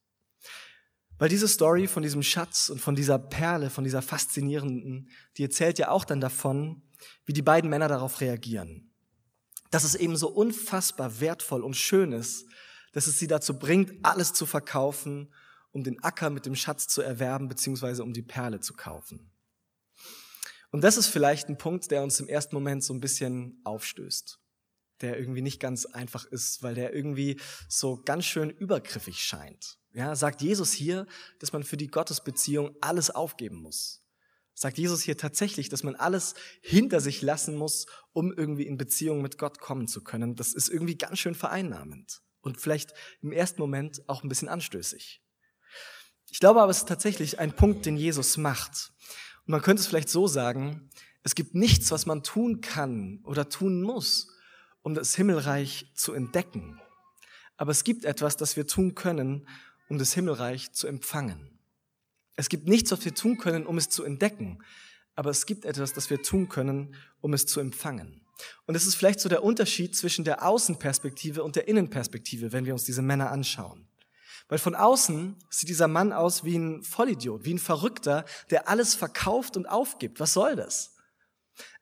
Weil 1.18 1.28
diese 1.28 1.48
Story 1.48 1.86
von 1.86 2.02
diesem 2.02 2.22
Schatz 2.22 2.68
und 2.68 2.80
von 2.80 2.94
dieser 2.94 3.18
Perle, 3.18 3.70
von 3.70 3.84
dieser 3.84 4.02
faszinierenden, 4.02 5.08
die 5.36 5.44
erzählt 5.44 5.78
ja 5.78 5.90
auch 5.90 6.04
dann 6.04 6.20
davon, 6.20 6.82
wie 7.24 7.32
die 7.32 7.42
beiden 7.42 7.70
Männer 7.70 7.88
darauf 7.88 8.20
reagieren. 8.20 8.92
Dass 9.70 9.84
es 9.84 9.94
eben 9.94 10.16
so 10.16 10.28
unfassbar 10.28 11.20
wertvoll 11.20 11.62
und 11.62 11.76
schön 11.76 12.12
ist, 12.12 12.46
dass 12.92 13.06
es 13.06 13.18
sie 13.18 13.26
dazu 13.26 13.58
bringt, 13.58 13.92
alles 14.02 14.32
zu 14.32 14.46
verkaufen, 14.46 15.32
um 15.72 15.84
den 15.84 16.02
Acker 16.02 16.30
mit 16.30 16.46
dem 16.46 16.54
Schatz 16.54 16.88
zu 16.88 17.02
erwerben, 17.02 17.48
beziehungsweise 17.48 18.02
um 18.02 18.12
die 18.12 18.22
Perle 18.22 18.60
zu 18.60 18.74
kaufen. 18.74 19.30
Und 20.70 20.82
das 20.82 20.96
ist 20.96 21.08
vielleicht 21.08 21.48
ein 21.48 21.58
Punkt, 21.58 21.90
der 21.90 22.02
uns 22.02 22.20
im 22.20 22.28
ersten 22.28 22.54
Moment 22.54 22.84
so 22.84 22.92
ein 22.92 23.00
bisschen 23.00 23.60
aufstößt, 23.64 24.38
der 25.00 25.18
irgendwie 25.18 25.42
nicht 25.42 25.60
ganz 25.60 25.86
einfach 25.86 26.24
ist, 26.24 26.62
weil 26.62 26.74
der 26.74 26.94
irgendwie 26.94 27.40
so 27.68 28.00
ganz 28.02 28.24
schön 28.24 28.50
übergriffig 28.50 29.18
scheint. 29.22 29.78
Ja, 29.96 30.14
sagt 30.14 30.42
Jesus 30.42 30.72
hier, 30.72 31.06
dass 31.38 31.54
man 31.54 31.62
für 31.62 31.78
die 31.78 31.86
Gottesbeziehung 31.86 32.76
alles 32.82 33.08
aufgeben 33.08 33.62
muss. 33.62 34.02
Sagt 34.52 34.76
Jesus 34.76 35.00
hier 35.00 35.16
tatsächlich, 35.16 35.70
dass 35.70 35.84
man 35.84 35.94
alles 35.94 36.34
hinter 36.60 37.00
sich 37.00 37.22
lassen 37.22 37.56
muss, 37.56 37.86
um 38.12 38.30
irgendwie 38.30 38.66
in 38.66 38.76
Beziehung 38.76 39.22
mit 39.22 39.38
Gott 39.38 39.58
kommen 39.58 39.88
zu 39.88 40.04
können. 40.04 40.36
Das 40.36 40.52
ist 40.52 40.68
irgendwie 40.68 40.98
ganz 40.98 41.18
schön 41.18 41.34
vereinnahmend 41.34 42.20
und 42.42 42.60
vielleicht 42.60 42.92
im 43.22 43.32
ersten 43.32 43.58
Moment 43.58 44.06
auch 44.06 44.22
ein 44.22 44.28
bisschen 44.28 44.50
anstößig. 44.50 45.22
Ich 46.30 46.40
glaube 46.40 46.60
aber, 46.60 46.70
es 46.70 46.78
ist 46.78 46.88
tatsächlich 46.88 47.38
ein 47.38 47.56
Punkt, 47.56 47.86
den 47.86 47.96
Jesus 47.96 48.36
macht. 48.36 48.92
Und 49.46 49.52
man 49.52 49.62
könnte 49.62 49.80
es 49.80 49.86
vielleicht 49.86 50.10
so 50.10 50.26
sagen, 50.26 50.90
es 51.22 51.34
gibt 51.34 51.54
nichts, 51.54 51.90
was 51.90 52.04
man 52.04 52.22
tun 52.22 52.60
kann 52.60 53.22
oder 53.24 53.48
tun 53.48 53.80
muss, 53.80 54.28
um 54.82 54.92
das 54.92 55.14
Himmelreich 55.16 55.90
zu 55.94 56.12
entdecken. 56.12 56.78
Aber 57.56 57.70
es 57.70 57.84
gibt 57.84 58.04
etwas, 58.04 58.36
das 58.36 58.56
wir 58.56 58.66
tun 58.66 58.94
können, 58.94 59.48
um 59.88 59.98
das 59.98 60.12
Himmelreich 60.12 60.72
zu 60.72 60.86
empfangen. 60.86 61.58
Es 62.36 62.48
gibt 62.48 62.68
nichts, 62.68 62.90
was 62.90 63.04
wir 63.04 63.14
tun 63.14 63.38
können, 63.38 63.66
um 63.66 63.78
es 63.78 63.88
zu 63.88 64.04
entdecken, 64.04 64.62
aber 65.14 65.30
es 65.30 65.46
gibt 65.46 65.64
etwas, 65.64 65.92
das 65.92 66.10
wir 66.10 66.22
tun 66.22 66.48
können, 66.48 66.94
um 67.20 67.32
es 67.32 67.46
zu 67.46 67.60
empfangen. 67.60 68.20
Und 68.66 68.74
es 68.74 68.86
ist 68.86 68.96
vielleicht 68.96 69.20
so 69.20 69.28
der 69.28 69.42
Unterschied 69.42 69.96
zwischen 69.96 70.24
der 70.24 70.46
Außenperspektive 70.46 71.42
und 71.42 71.56
der 71.56 71.68
Innenperspektive, 71.68 72.52
wenn 72.52 72.66
wir 72.66 72.74
uns 72.74 72.84
diese 72.84 73.00
Männer 73.00 73.30
anschauen. 73.30 73.88
Weil 74.48 74.58
von 74.58 74.74
außen 74.74 75.36
sieht 75.50 75.68
dieser 75.68 75.88
Mann 75.88 76.12
aus 76.12 76.44
wie 76.44 76.56
ein 76.56 76.82
Vollidiot, 76.82 77.44
wie 77.44 77.54
ein 77.54 77.58
Verrückter, 77.58 78.24
der 78.50 78.68
alles 78.68 78.94
verkauft 78.94 79.56
und 79.56 79.66
aufgibt. 79.66 80.20
Was 80.20 80.34
soll 80.34 80.54
das? 80.54 80.94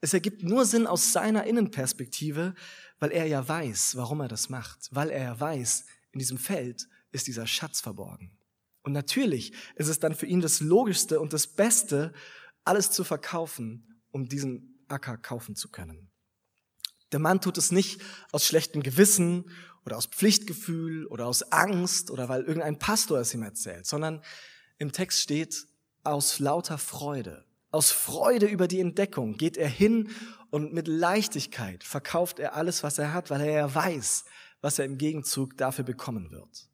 Es 0.00 0.14
ergibt 0.14 0.42
nur 0.44 0.64
Sinn 0.64 0.86
aus 0.86 1.12
seiner 1.12 1.44
Innenperspektive, 1.44 2.54
weil 3.00 3.10
er 3.10 3.26
ja 3.26 3.46
weiß, 3.46 3.96
warum 3.96 4.20
er 4.20 4.28
das 4.28 4.48
macht, 4.48 4.88
weil 4.92 5.10
er 5.10 5.22
ja 5.22 5.40
weiß, 5.40 5.84
in 6.12 6.20
diesem 6.20 6.38
Feld 6.38 6.88
ist 7.14 7.26
dieser 7.28 7.46
Schatz 7.46 7.80
verborgen. 7.80 8.36
Und 8.82 8.92
natürlich 8.92 9.54
ist 9.76 9.88
es 9.88 9.98
dann 9.98 10.14
für 10.14 10.26
ihn 10.26 10.40
das 10.40 10.60
Logischste 10.60 11.20
und 11.20 11.32
das 11.32 11.46
Beste, 11.46 12.12
alles 12.64 12.90
zu 12.90 13.04
verkaufen, 13.04 14.00
um 14.10 14.28
diesen 14.28 14.84
Acker 14.88 15.16
kaufen 15.16 15.56
zu 15.56 15.70
können. 15.70 16.10
Der 17.12 17.20
Mann 17.20 17.40
tut 17.40 17.58
es 17.58 17.70
nicht 17.70 18.02
aus 18.32 18.46
schlechtem 18.46 18.82
Gewissen 18.82 19.50
oder 19.84 19.96
aus 19.96 20.06
Pflichtgefühl 20.06 21.06
oder 21.06 21.26
aus 21.26 21.42
Angst 21.52 22.10
oder 22.10 22.28
weil 22.28 22.42
irgendein 22.42 22.78
Pastor 22.78 23.20
es 23.20 23.32
ihm 23.34 23.42
erzählt, 23.42 23.86
sondern 23.86 24.22
im 24.78 24.92
Text 24.92 25.20
steht 25.20 25.66
aus 26.02 26.38
lauter 26.38 26.78
Freude. 26.78 27.44
Aus 27.70 27.90
Freude 27.90 28.46
über 28.46 28.68
die 28.68 28.80
Entdeckung 28.80 29.36
geht 29.36 29.56
er 29.56 29.68
hin 29.68 30.10
und 30.50 30.72
mit 30.72 30.88
Leichtigkeit 30.88 31.84
verkauft 31.84 32.38
er 32.38 32.54
alles, 32.54 32.82
was 32.82 32.98
er 32.98 33.12
hat, 33.12 33.30
weil 33.30 33.40
er 33.42 33.52
ja 33.52 33.74
weiß, 33.74 34.24
was 34.60 34.78
er 34.78 34.84
im 34.84 34.98
Gegenzug 34.98 35.56
dafür 35.56 35.84
bekommen 35.84 36.30
wird. 36.30 36.68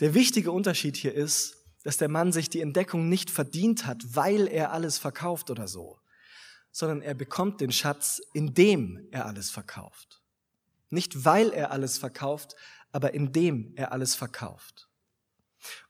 Der 0.00 0.14
wichtige 0.14 0.52
Unterschied 0.52 0.96
hier 0.96 1.14
ist, 1.14 1.56
dass 1.82 1.96
der 1.96 2.08
Mann 2.08 2.32
sich 2.32 2.50
die 2.50 2.60
Entdeckung 2.60 3.08
nicht 3.08 3.30
verdient 3.30 3.86
hat, 3.86 4.02
weil 4.14 4.46
er 4.46 4.72
alles 4.72 4.98
verkauft 4.98 5.50
oder 5.50 5.68
so, 5.68 5.98
sondern 6.70 7.02
er 7.02 7.14
bekommt 7.14 7.60
den 7.60 7.72
Schatz, 7.72 8.20
indem 8.32 9.08
er 9.10 9.26
alles 9.26 9.50
verkauft. 9.50 10.22
Nicht 10.90 11.24
weil 11.24 11.50
er 11.50 11.70
alles 11.70 11.98
verkauft, 11.98 12.54
aber 12.92 13.14
indem 13.14 13.72
er 13.76 13.92
alles 13.92 14.14
verkauft. 14.14 14.88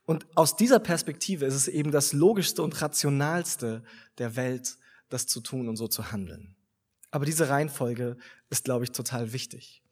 Und 0.05 0.25
aus 0.35 0.55
dieser 0.55 0.79
Perspektive 0.79 1.45
ist 1.45 1.53
es 1.53 1.67
eben 1.67 1.91
das 1.91 2.13
Logischste 2.13 2.63
und 2.63 2.81
Rationalste 2.81 3.83
der 4.17 4.35
Welt, 4.35 4.77
das 5.09 5.27
zu 5.27 5.41
tun 5.41 5.67
und 5.67 5.75
so 5.75 5.87
zu 5.87 6.11
handeln. 6.11 6.55
Aber 7.11 7.25
diese 7.25 7.49
Reihenfolge 7.49 8.17
ist, 8.49 8.63
glaube 8.63 8.83
ich, 8.83 8.91
total 8.91 9.33
wichtig. 9.33 9.83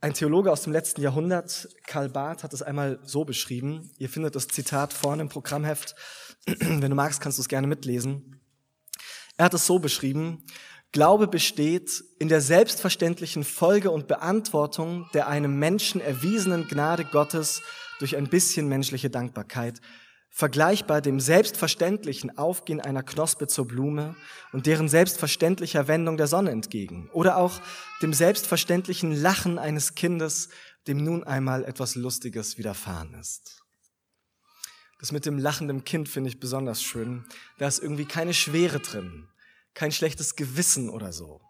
Ein 0.00 0.12
Theologe 0.12 0.52
aus 0.52 0.62
dem 0.62 0.74
letzten 0.74 1.00
Jahrhundert, 1.00 1.68
Karl 1.86 2.10
Barth, 2.10 2.42
hat 2.42 2.52
es 2.52 2.62
einmal 2.62 2.98
so 3.02 3.24
beschrieben. 3.24 3.90
Ihr 3.96 4.10
findet 4.10 4.36
das 4.36 4.46
Zitat 4.46 4.92
vorne 4.92 5.22
im 5.22 5.30
Programmheft. 5.30 5.94
Wenn 6.46 6.90
du 6.90 6.94
magst, 6.94 7.20
kannst 7.20 7.38
du 7.38 7.42
es 7.42 7.48
gerne 7.48 7.66
mitlesen. 7.66 8.40
Er 9.38 9.46
hat 9.46 9.54
es 9.54 9.66
so 9.66 9.78
beschrieben. 9.78 10.44
Glaube 10.92 11.28
besteht 11.28 12.04
in 12.18 12.28
der 12.28 12.42
selbstverständlichen 12.42 13.42
Folge 13.42 13.90
und 13.90 14.06
Beantwortung 14.06 15.08
der 15.14 15.28
einem 15.28 15.58
Menschen 15.58 16.00
erwiesenen 16.00 16.68
Gnade 16.68 17.04
Gottes 17.04 17.62
durch 17.98 18.16
ein 18.16 18.28
bisschen 18.28 18.68
menschliche 18.68 19.08
Dankbarkeit, 19.08 19.80
vergleichbar 20.36 21.00
dem 21.00 21.18
selbstverständlichen 21.18 22.36
Aufgehen 22.36 22.82
einer 22.82 23.02
Knospe 23.02 23.46
zur 23.46 23.66
Blume 23.66 24.14
und 24.52 24.66
deren 24.66 24.86
selbstverständlicher 24.86 25.88
Wendung 25.88 26.18
der 26.18 26.26
Sonne 26.26 26.50
entgegen 26.50 27.08
oder 27.14 27.38
auch 27.38 27.58
dem 28.02 28.12
selbstverständlichen 28.12 29.12
Lachen 29.12 29.58
eines 29.58 29.94
Kindes, 29.94 30.50
dem 30.88 31.02
nun 31.02 31.24
einmal 31.24 31.64
etwas 31.64 31.94
Lustiges 31.94 32.58
widerfahren 32.58 33.14
ist. 33.14 33.62
Das 35.00 35.10
mit 35.10 35.24
dem 35.24 35.38
lachenden 35.38 35.84
Kind 35.84 36.06
finde 36.06 36.28
ich 36.28 36.38
besonders 36.38 36.82
schön. 36.82 37.24
Da 37.56 37.66
ist 37.66 37.78
irgendwie 37.78 38.04
keine 38.04 38.34
Schwere 38.34 38.80
drin, 38.80 39.30
kein 39.72 39.90
schlechtes 39.90 40.36
Gewissen 40.36 40.90
oder 40.90 41.14
so. 41.14 41.40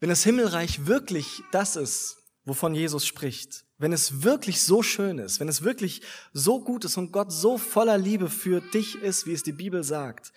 Wenn 0.00 0.08
das 0.08 0.24
Himmelreich 0.24 0.86
wirklich 0.86 1.42
das 1.52 1.76
ist, 1.76 2.16
wovon 2.44 2.74
Jesus 2.74 3.06
spricht, 3.06 3.65
wenn 3.78 3.92
es 3.92 4.22
wirklich 4.22 4.62
so 4.62 4.82
schön 4.82 5.18
ist, 5.18 5.40
wenn 5.40 5.48
es 5.48 5.62
wirklich 5.62 6.02
so 6.32 6.62
gut 6.62 6.84
ist 6.84 6.96
und 6.96 7.12
Gott 7.12 7.32
so 7.32 7.58
voller 7.58 7.98
Liebe 7.98 8.30
für 8.30 8.60
dich 8.60 8.96
ist, 8.96 9.26
wie 9.26 9.32
es 9.32 9.42
die 9.42 9.52
Bibel 9.52 9.84
sagt, 9.84 10.32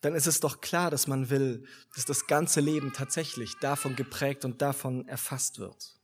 dann 0.00 0.14
ist 0.14 0.26
es 0.26 0.40
doch 0.40 0.60
klar, 0.60 0.90
dass 0.90 1.06
man 1.06 1.30
will, 1.30 1.64
dass 1.94 2.04
das 2.04 2.26
ganze 2.26 2.60
Leben 2.60 2.92
tatsächlich 2.92 3.54
davon 3.60 3.96
geprägt 3.96 4.44
und 4.44 4.62
davon 4.62 5.08
erfasst 5.08 5.58
wird. 5.58 5.94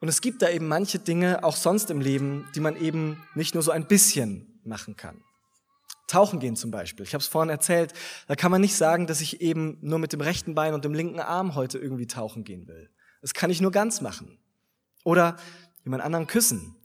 Und 0.00 0.08
es 0.08 0.20
gibt 0.20 0.42
da 0.42 0.48
eben 0.48 0.66
manche 0.66 0.98
Dinge, 0.98 1.44
auch 1.44 1.56
sonst 1.56 1.90
im 1.90 2.00
Leben, 2.00 2.48
die 2.54 2.60
man 2.60 2.76
eben 2.76 3.22
nicht 3.34 3.54
nur 3.54 3.62
so 3.62 3.70
ein 3.70 3.86
bisschen 3.86 4.60
machen 4.64 4.96
kann. 4.96 5.22
Tauchen 6.08 6.40
gehen 6.40 6.56
zum 6.56 6.70
Beispiel. 6.70 7.06
Ich 7.06 7.14
habe 7.14 7.22
es 7.22 7.28
vorhin 7.28 7.50
erzählt, 7.50 7.92
da 8.26 8.34
kann 8.34 8.50
man 8.50 8.60
nicht 8.60 8.74
sagen, 8.74 9.06
dass 9.06 9.20
ich 9.20 9.40
eben 9.40 9.78
nur 9.80 9.98
mit 9.98 10.12
dem 10.12 10.20
rechten 10.20 10.54
Bein 10.54 10.74
und 10.74 10.84
dem 10.84 10.94
linken 10.94 11.20
Arm 11.20 11.54
heute 11.54 11.78
irgendwie 11.78 12.06
tauchen 12.06 12.44
gehen 12.44 12.66
will. 12.66 12.90
Das 13.20 13.34
kann 13.34 13.50
ich 13.50 13.60
nur 13.60 13.70
ganz 13.70 14.00
machen. 14.00 14.38
Oder 15.04 15.36
jemand 15.84 16.02
anderen 16.02 16.26
küssen. 16.26 16.76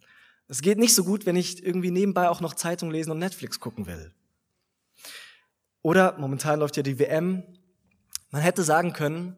Das 0.47 0.62
geht 0.62 0.77
nicht 0.77 0.95
so 0.95 1.03
gut, 1.03 1.25
wenn 1.25 1.36
ich 1.36 1.63
irgendwie 1.63 1.91
nebenbei 1.91 2.30
auch 2.30 2.41
noch 2.41 2.53
Zeitung 2.53 2.89
lesen 2.89 3.12
und 3.12 3.19
Netflix 3.19 3.60
gucken 3.60 3.86
will. 3.86 4.13
Oder 5.82 6.17
momentan 6.17 6.60
läuft 6.60 6.77
ja 6.77 6.84
die 6.84 6.99
WM. 6.99 7.43
Man 8.30 8.41
hätte 8.41 8.63
sagen 8.63 8.93
können, 8.93 9.38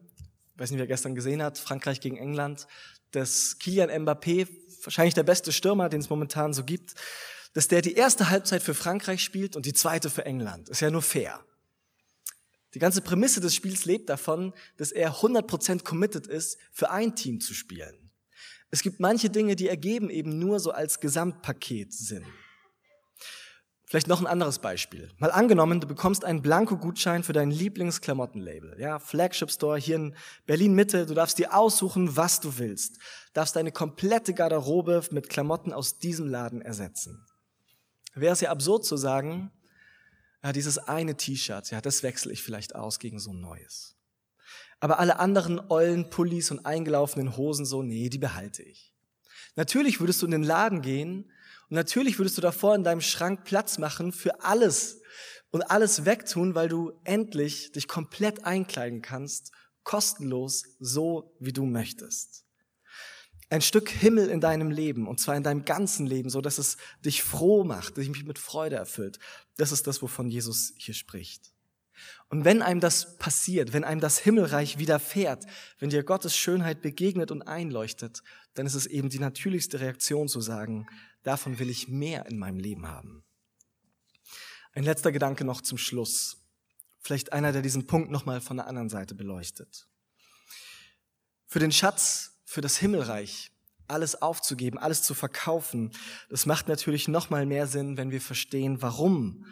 ich 0.54 0.60
weiß 0.60 0.70
nicht, 0.70 0.80
wer 0.80 0.86
gestern 0.86 1.14
gesehen 1.14 1.42
hat, 1.42 1.58
Frankreich 1.58 2.00
gegen 2.00 2.16
England, 2.16 2.66
dass 3.10 3.58
Kilian 3.58 3.90
Mbappé, 3.90 4.48
wahrscheinlich 4.84 5.14
der 5.14 5.22
beste 5.22 5.52
Stürmer, 5.52 5.88
den 5.88 6.00
es 6.00 6.10
momentan 6.10 6.52
so 6.52 6.64
gibt, 6.64 6.94
dass 7.52 7.68
der 7.68 7.82
die 7.82 7.94
erste 7.94 8.30
Halbzeit 8.30 8.62
für 8.62 8.74
Frankreich 8.74 9.22
spielt 9.22 9.56
und 9.56 9.66
die 9.66 9.72
zweite 9.72 10.10
für 10.10 10.24
England. 10.24 10.68
Ist 10.68 10.80
ja 10.80 10.90
nur 10.90 11.02
fair. 11.02 11.44
Die 12.74 12.78
ganze 12.78 13.00
Prämisse 13.00 13.40
des 13.40 13.54
Spiels 13.54 13.84
lebt 13.84 14.08
davon, 14.08 14.52
dass 14.76 14.92
er 14.92 15.16
100% 15.16 15.82
committed 15.82 16.28
ist, 16.28 16.58
für 16.70 16.90
ein 16.90 17.16
Team 17.16 17.40
zu 17.40 17.52
spielen. 17.52 17.99
Es 18.70 18.82
gibt 18.82 19.00
manche 19.00 19.30
Dinge, 19.30 19.56
die 19.56 19.68
ergeben 19.68 20.10
eben 20.10 20.38
nur 20.38 20.60
so 20.60 20.70
als 20.70 21.00
Gesamtpaket 21.00 21.92
Sinn. 21.92 22.24
Vielleicht 23.90 24.06
noch 24.06 24.20
ein 24.20 24.28
anderes 24.28 24.60
Beispiel. 24.60 25.10
Mal 25.18 25.32
angenommen, 25.32 25.80
du 25.80 25.88
bekommst 25.88 26.24
einen 26.24 26.42
Blanko-Gutschein 26.42 27.24
für 27.24 27.32
dein 27.32 27.50
Lieblingsklamottenlabel. 27.50 28.76
Ja, 28.78 29.00
Flagship 29.00 29.50
Store 29.50 29.76
hier 29.80 29.96
in 29.96 30.14
Berlin 30.46 30.74
Mitte. 30.74 31.06
Du 31.06 31.14
darfst 31.14 31.38
dir 31.38 31.52
aussuchen, 31.56 32.16
was 32.16 32.38
du 32.38 32.58
willst. 32.58 33.00
Darfst 33.32 33.56
deine 33.56 33.72
komplette 33.72 34.32
Garderobe 34.32 35.02
mit 35.10 35.28
Klamotten 35.28 35.72
aus 35.72 35.98
diesem 35.98 36.28
Laden 36.28 36.62
ersetzen. 36.62 37.26
Wäre 38.14 38.32
es 38.32 38.40
ja 38.40 38.50
absurd 38.50 38.84
zu 38.84 38.96
sagen, 38.96 39.50
ja, 40.44 40.52
dieses 40.52 40.78
eine 40.78 41.16
T-Shirt, 41.16 41.72
ja, 41.72 41.80
das 41.80 42.04
wechsle 42.04 42.32
ich 42.32 42.44
vielleicht 42.44 42.76
aus 42.76 43.00
gegen 43.00 43.18
so 43.18 43.32
ein 43.32 43.40
neues. 43.40 43.96
Aber 44.80 44.98
alle 44.98 45.18
anderen 45.18 45.60
ollen 45.70 46.10
Pullis 46.10 46.50
und 46.50 46.64
eingelaufenen 46.64 47.36
Hosen 47.36 47.66
so, 47.66 47.82
nee, 47.82 48.08
die 48.08 48.18
behalte 48.18 48.62
ich. 48.62 48.94
Natürlich 49.56 50.00
würdest 50.00 50.22
du 50.22 50.26
in 50.26 50.32
den 50.32 50.42
Laden 50.42 50.80
gehen 50.80 51.30
und 51.68 51.76
natürlich 51.76 52.18
würdest 52.18 52.38
du 52.38 52.42
davor 52.42 52.74
in 52.74 52.84
deinem 52.84 53.00
Schrank 53.00 53.44
Platz 53.44 53.78
machen 53.78 54.12
für 54.12 54.42
alles 54.42 55.02
und 55.50 55.62
alles 55.62 56.04
wegtun, 56.04 56.54
weil 56.54 56.68
du 56.68 56.92
endlich 57.04 57.72
dich 57.72 57.88
komplett 57.88 58.44
einkleiden 58.44 59.02
kannst, 59.02 59.52
kostenlos, 59.82 60.64
so 60.78 61.36
wie 61.40 61.52
du 61.52 61.66
möchtest 61.66 62.44
ein 63.50 63.60
Stück 63.60 63.90
Himmel 63.90 64.28
in 64.28 64.40
deinem 64.40 64.70
Leben, 64.70 65.08
und 65.08 65.18
zwar 65.18 65.36
in 65.36 65.42
deinem 65.42 65.64
ganzen 65.64 66.06
Leben, 66.06 66.30
so 66.30 66.40
dass 66.40 66.58
es 66.58 66.76
dich 67.04 67.22
froh 67.22 67.64
macht, 67.64 67.96
dich 67.96 68.08
mit 68.24 68.38
Freude 68.38 68.76
erfüllt. 68.76 69.18
Das 69.56 69.72
ist 69.72 69.86
das, 69.88 70.00
wovon 70.02 70.30
Jesus 70.30 70.72
hier 70.78 70.94
spricht. 70.94 71.52
Und 72.28 72.44
wenn 72.44 72.62
einem 72.62 72.80
das 72.80 73.18
passiert, 73.18 73.72
wenn 73.72 73.84
einem 73.84 74.00
das 74.00 74.18
Himmelreich 74.18 74.78
widerfährt, 74.78 75.46
wenn 75.78 75.90
dir 75.90 76.04
Gottes 76.04 76.36
Schönheit 76.36 76.80
begegnet 76.80 77.30
und 77.30 77.42
einleuchtet, 77.42 78.22
dann 78.54 78.66
ist 78.66 78.74
es 78.74 78.86
eben 78.86 79.08
die 79.08 79.18
natürlichste 79.18 79.80
Reaktion 79.80 80.28
zu 80.28 80.40
sagen, 80.40 80.86
davon 81.22 81.58
will 81.58 81.70
ich 81.70 81.88
mehr 81.88 82.26
in 82.26 82.38
meinem 82.38 82.58
Leben 82.58 82.86
haben. 82.86 83.24
Ein 84.72 84.84
letzter 84.84 85.10
Gedanke 85.10 85.44
noch 85.44 85.60
zum 85.60 85.78
Schluss. 85.78 86.36
Vielleicht 87.00 87.32
einer, 87.32 87.52
der 87.52 87.62
diesen 87.62 87.86
Punkt 87.86 88.10
nochmal 88.10 88.40
von 88.40 88.56
der 88.56 88.66
anderen 88.66 88.88
Seite 88.88 89.14
beleuchtet. 89.14 89.88
Für 91.46 91.58
den 91.58 91.72
Schatz 91.72 92.40
für 92.44 92.60
das 92.60 92.76
Himmelreich 92.76 93.50
alles 93.88 94.22
aufzugeben, 94.22 94.78
alles 94.78 95.02
zu 95.02 95.14
verkaufen, 95.14 95.90
das 96.28 96.46
macht 96.46 96.68
natürlich 96.68 97.08
noch 97.08 97.30
mal 97.30 97.46
mehr 97.46 97.66
Sinn, 97.66 97.96
wenn 97.96 98.12
wir 98.12 98.20
verstehen, 98.20 98.82
warum 98.82 99.46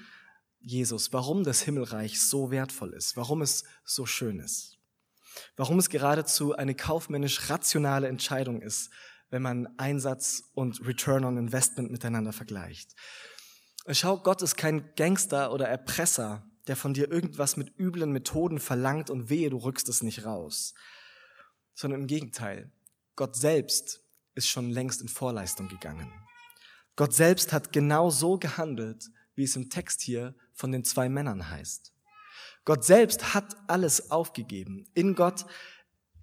Jesus, 0.60 1.12
warum 1.12 1.44
das 1.44 1.62
Himmelreich 1.62 2.20
so 2.20 2.50
wertvoll 2.50 2.92
ist, 2.92 3.16
warum 3.16 3.42
es 3.42 3.64
so 3.84 4.06
schön 4.06 4.40
ist. 4.40 4.78
Warum 5.56 5.78
es 5.78 5.88
geradezu 5.88 6.54
eine 6.54 6.74
kaufmännisch 6.74 7.48
rationale 7.48 8.08
Entscheidung 8.08 8.60
ist, 8.60 8.90
wenn 9.30 9.42
man 9.42 9.68
Einsatz 9.78 10.50
und 10.54 10.84
Return 10.86 11.24
on 11.24 11.36
Investment 11.36 11.90
miteinander 11.90 12.32
vergleicht. 12.32 12.94
Schau, 13.90 14.18
Gott 14.18 14.42
ist 14.42 14.56
kein 14.56 14.94
Gangster 14.96 15.52
oder 15.52 15.68
Erpresser, 15.68 16.44
der 16.66 16.76
von 16.76 16.92
dir 16.92 17.10
irgendwas 17.10 17.56
mit 17.56 17.78
üblen 17.78 18.12
Methoden 18.12 18.60
verlangt 18.60 19.10
und 19.10 19.30
wehe, 19.30 19.50
du 19.50 19.58
rückst 19.58 19.88
es 19.88 20.02
nicht 20.02 20.24
raus, 20.24 20.74
sondern 21.74 22.02
im 22.02 22.06
Gegenteil. 22.06 22.70
Gott 23.16 23.36
selbst 23.36 24.04
ist 24.34 24.48
schon 24.48 24.70
längst 24.70 25.00
in 25.00 25.08
Vorleistung 25.08 25.68
gegangen. 25.68 26.12
Gott 26.96 27.14
selbst 27.14 27.52
hat 27.52 27.72
genau 27.72 28.10
so 28.10 28.38
gehandelt, 28.38 29.08
wie 29.38 29.44
es 29.44 29.56
im 29.56 29.70
Text 29.70 30.02
hier 30.02 30.34
von 30.52 30.72
den 30.72 30.84
zwei 30.84 31.08
Männern 31.08 31.48
heißt. 31.48 31.92
Gott 32.64 32.84
selbst 32.84 33.32
hat 33.34 33.56
alles 33.68 34.10
aufgegeben. 34.10 34.86
In 34.92 35.14
Gott, 35.14 35.46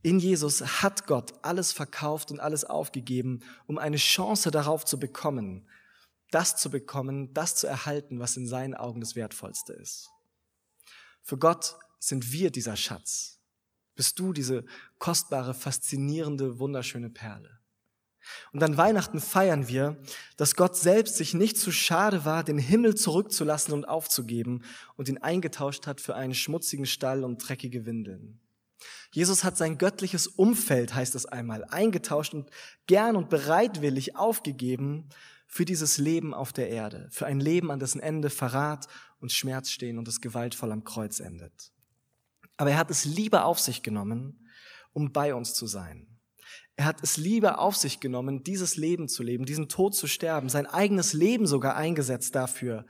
in 0.04 0.20
Jesus 0.20 0.84
hat 0.84 1.08
Gott 1.08 1.34
alles 1.42 1.72
verkauft 1.72 2.30
und 2.30 2.40
alles 2.40 2.66
aufgegeben, 2.66 3.40
um 3.66 3.80
eine 3.80 3.98
Chance 3.98 4.52
darauf 4.52 4.86
zu 4.86 5.00
bekommen, 5.00 5.68
das 6.30 6.58
zu 6.58 6.70
bekommen, 6.70 7.34
das 7.34 7.56
zu 7.56 7.66
erhalten, 7.66 8.20
was 8.20 8.38
in 8.38 8.48
seinen 8.48 8.76
Augen 8.76 9.00
das 9.00 9.16
Wertvollste 9.16 9.74
ist. 9.74 10.10
Für 11.24 11.38
Gott 11.38 11.78
sind 12.00 12.32
wir 12.32 12.52
dieser 12.52 12.76
Schatz. 12.76 13.40
Bist 13.96 14.20
du 14.20 14.34
diese 14.34 14.66
kostbare, 15.00 15.54
faszinierende, 15.54 16.60
wunderschöne 16.60 17.10
Perle. 17.10 17.60
Und 18.52 18.64
an 18.64 18.78
Weihnachten 18.78 19.20
feiern 19.20 19.68
wir, 19.68 19.98
dass 20.38 20.56
Gott 20.56 20.76
selbst 20.76 21.16
sich 21.16 21.34
nicht 21.34 21.58
zu 21.58 21.72
schade 21.72 22.26
war, 22.26 22.44
den 22.44 22.58
Himmel 22.58 22.96
zurückzulassen 22.96 23.74
und 23.74 23.86
aufzugeben 23.86 24.64
und 24.96 25.10
ihn 25.10 25.18
eingetauscht 25.18 25.88
hat 25.88 26.02
für 26.02 26.16
einen 26.16 26.34
schmutzigen 26.34 26.86
Stall 26.86 27.24
und 27.24 27.38
dreckige 27.38 27.86
Windeln. 27.86 28.40
Jesus 29.12 29.44
hat 29.44 29.58
sein 29.58 29.78
göttliches 29.78 30.28
Umfeld, 30.28 30.94
heißt 30.94 31.16
es 31.16 31.26
einmal, 31.26 31.64
eingetauscht 31.66 32.34
und 32.34 32.50
gern 32.88 33.16
und 33.16 33.30
bereitwillig 33.30 34.16
aufgegeben 34.16 35.10
für 35.48 35.66
dieses 35.66 35.98
Leben 35.98 36.34
auf 36.34 36.52
der 36.52 36.70
Erde, 36.70 37.08
für 37.12 37.26
ein 37.26 37.40
Leben, 37.40 37.72
an 37.72 37.80
dessen 37.80 38.02
Ende 38.02 38.30
Verrat 38.30 38.88
und 39.20 39.32
Schmerz 39.32 39.70
stehen 39.70 39.98
und 39.98 40.08
es 40.08 40.22
gewaltvoll 40.22 40.72
am 40.72 40.84
Kreuz 40.84 41.20
endet. 41.20 41.72
Aber 42.58 42.72
er 42.72 42.78
hat 42.78 42.92
es 42.92 43.06
lieber 43.06 43.46
auf 43.46 43.60
sich 43.60 43.84
genommen, 43.84 44.48
um 44.94 45.12
bei 45.12 45.34
uns 45.34 45.54
zu 45.54 45.68
sein. 45.68 46.08
Er 46.76 46.86
hat 46.86 47.02
es 47.04 47.18
lieber 47.18 47.60
auf 47.60 47.76
sich 47.76 48.00
genommen, 48.00 48.44
dieses 48.44 48.76
Leben 48.76 49.08
zu 49.08 49.24
leben, 49.24 49.46
diesen 49.46 49.70
Tod 49.70 49.96
zu 49.96 50.08
sterben, 50.08 50.50
sein 50.50 50.66
eigenes 50.66 51.14
Leben 51.14 51.48
sogar 51.48 51.76
eingesetzt 51.76 52.36
dafür. 52.36 52.86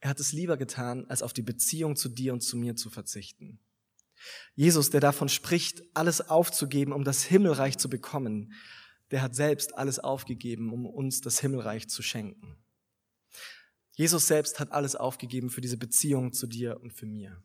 Er 0.00 0.10
hat 0.10 0.20
es 0.20 0.32
lieber 0.32 0.56
getan, 0.56 1.06
als 1.08 1.22
auf 1.22 1.32
die 1.32 1.42
Beziehung 1.42 1.96
zu 1.96 2.08
dir 2.08 2.32
und 2.32 2.42
zu 2.42 2.56
mir 2.56 2.76
zu 2.76 2.90
verzichten. 2.90 3.58
Jesus, 4.54 4.90
der 4.90 5.00
davon 5.00 5.28
spricht, 5.28 5.82
alles 5.94 6.28
aufzugeben, 6.28 6.92
um 6.92 7.04
das 7.04 7.24
Himmelreich 7.24 7.78
zu 7.78 7.90
bekommen, 7.90 8.52
der 9.10 9.22
hat 9.22 9.34
selbst 9.34 9.76
alles 9.76 9.98
aufgegeben, 9.98 10.72
um 10.72 10.86
uns 10.86 11.20
das 11.20 11.40
Himmelreich 11.40 11.88
zu 11.88 12.02
schenken. 12.02 12.56
Jesus 13.92 14.26
selbst 14.26 14.58
hat 14.60 14.72
alles 14.72 14.96
aufgegeben 14.96 15.50
für 15.50 15.60
diese 15.60 15.76
Beziehung 15.76 16.32
zu 16.32 16.46
dir 16.46 16.80
und 16.80 16.92
für 16.92 17.06
mir. 17.06 17.42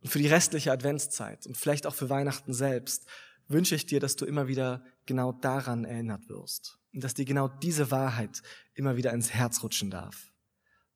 Und 0.00 0.08
für 0.08 0.18
die 0.18 0.26
restliche 0.26 0.72
Adventszeit 0.72 1.46
und 1.46 1.56
vielleicht 1.56 1.86
auch 1.86 1.94
für 1.94 2.10
Weihnachten 2.10 2.52
selbst 2.52 3.06
wünsche 3.48 3.74
ich 3.74 3.86
dir, 3.86 4.00
dass 4.00 4.16
du 4.16 4.24
immer 4.24 4.48
wieder 4.48 4.84
genau 5.06 5.32
daran 5.32 5.84
erinnert 5.84 6.28
wirst 6.28 6.78
und 6.92 7.02
dass 7.04 7.14
dir 7.14 7.24
genau 7.24 7.48
diese 7.48 7.90
Wahrheit 7.90 8.42
immer 8.74 8.96
wieder 8.96 9.12
ins 9.12 9.30
Herz 9.30 9.62
rutschen 9.62 9.90
darf, 9.90 10.32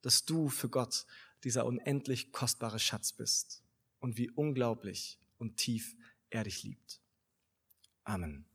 dass 0.03 0.25
du 0.25 0.49
für 0.49 0.69
Gott 0.69 1.07
dieser 1.45 1.67
unendlich 1.67 2.33
kostbare 2.33 2.79
Schatz 2.79 3.13
bist 3.13 3.63
und 3.99 4.17
wie 4.17 4.31
unglaublich 4.31 5.19
und 5.39 5.57
tief 5.57 5.97
er 6.31 6.45
dich 6.45 6.63
liebt. 6.63 7.01
Amen. 8.05 8.47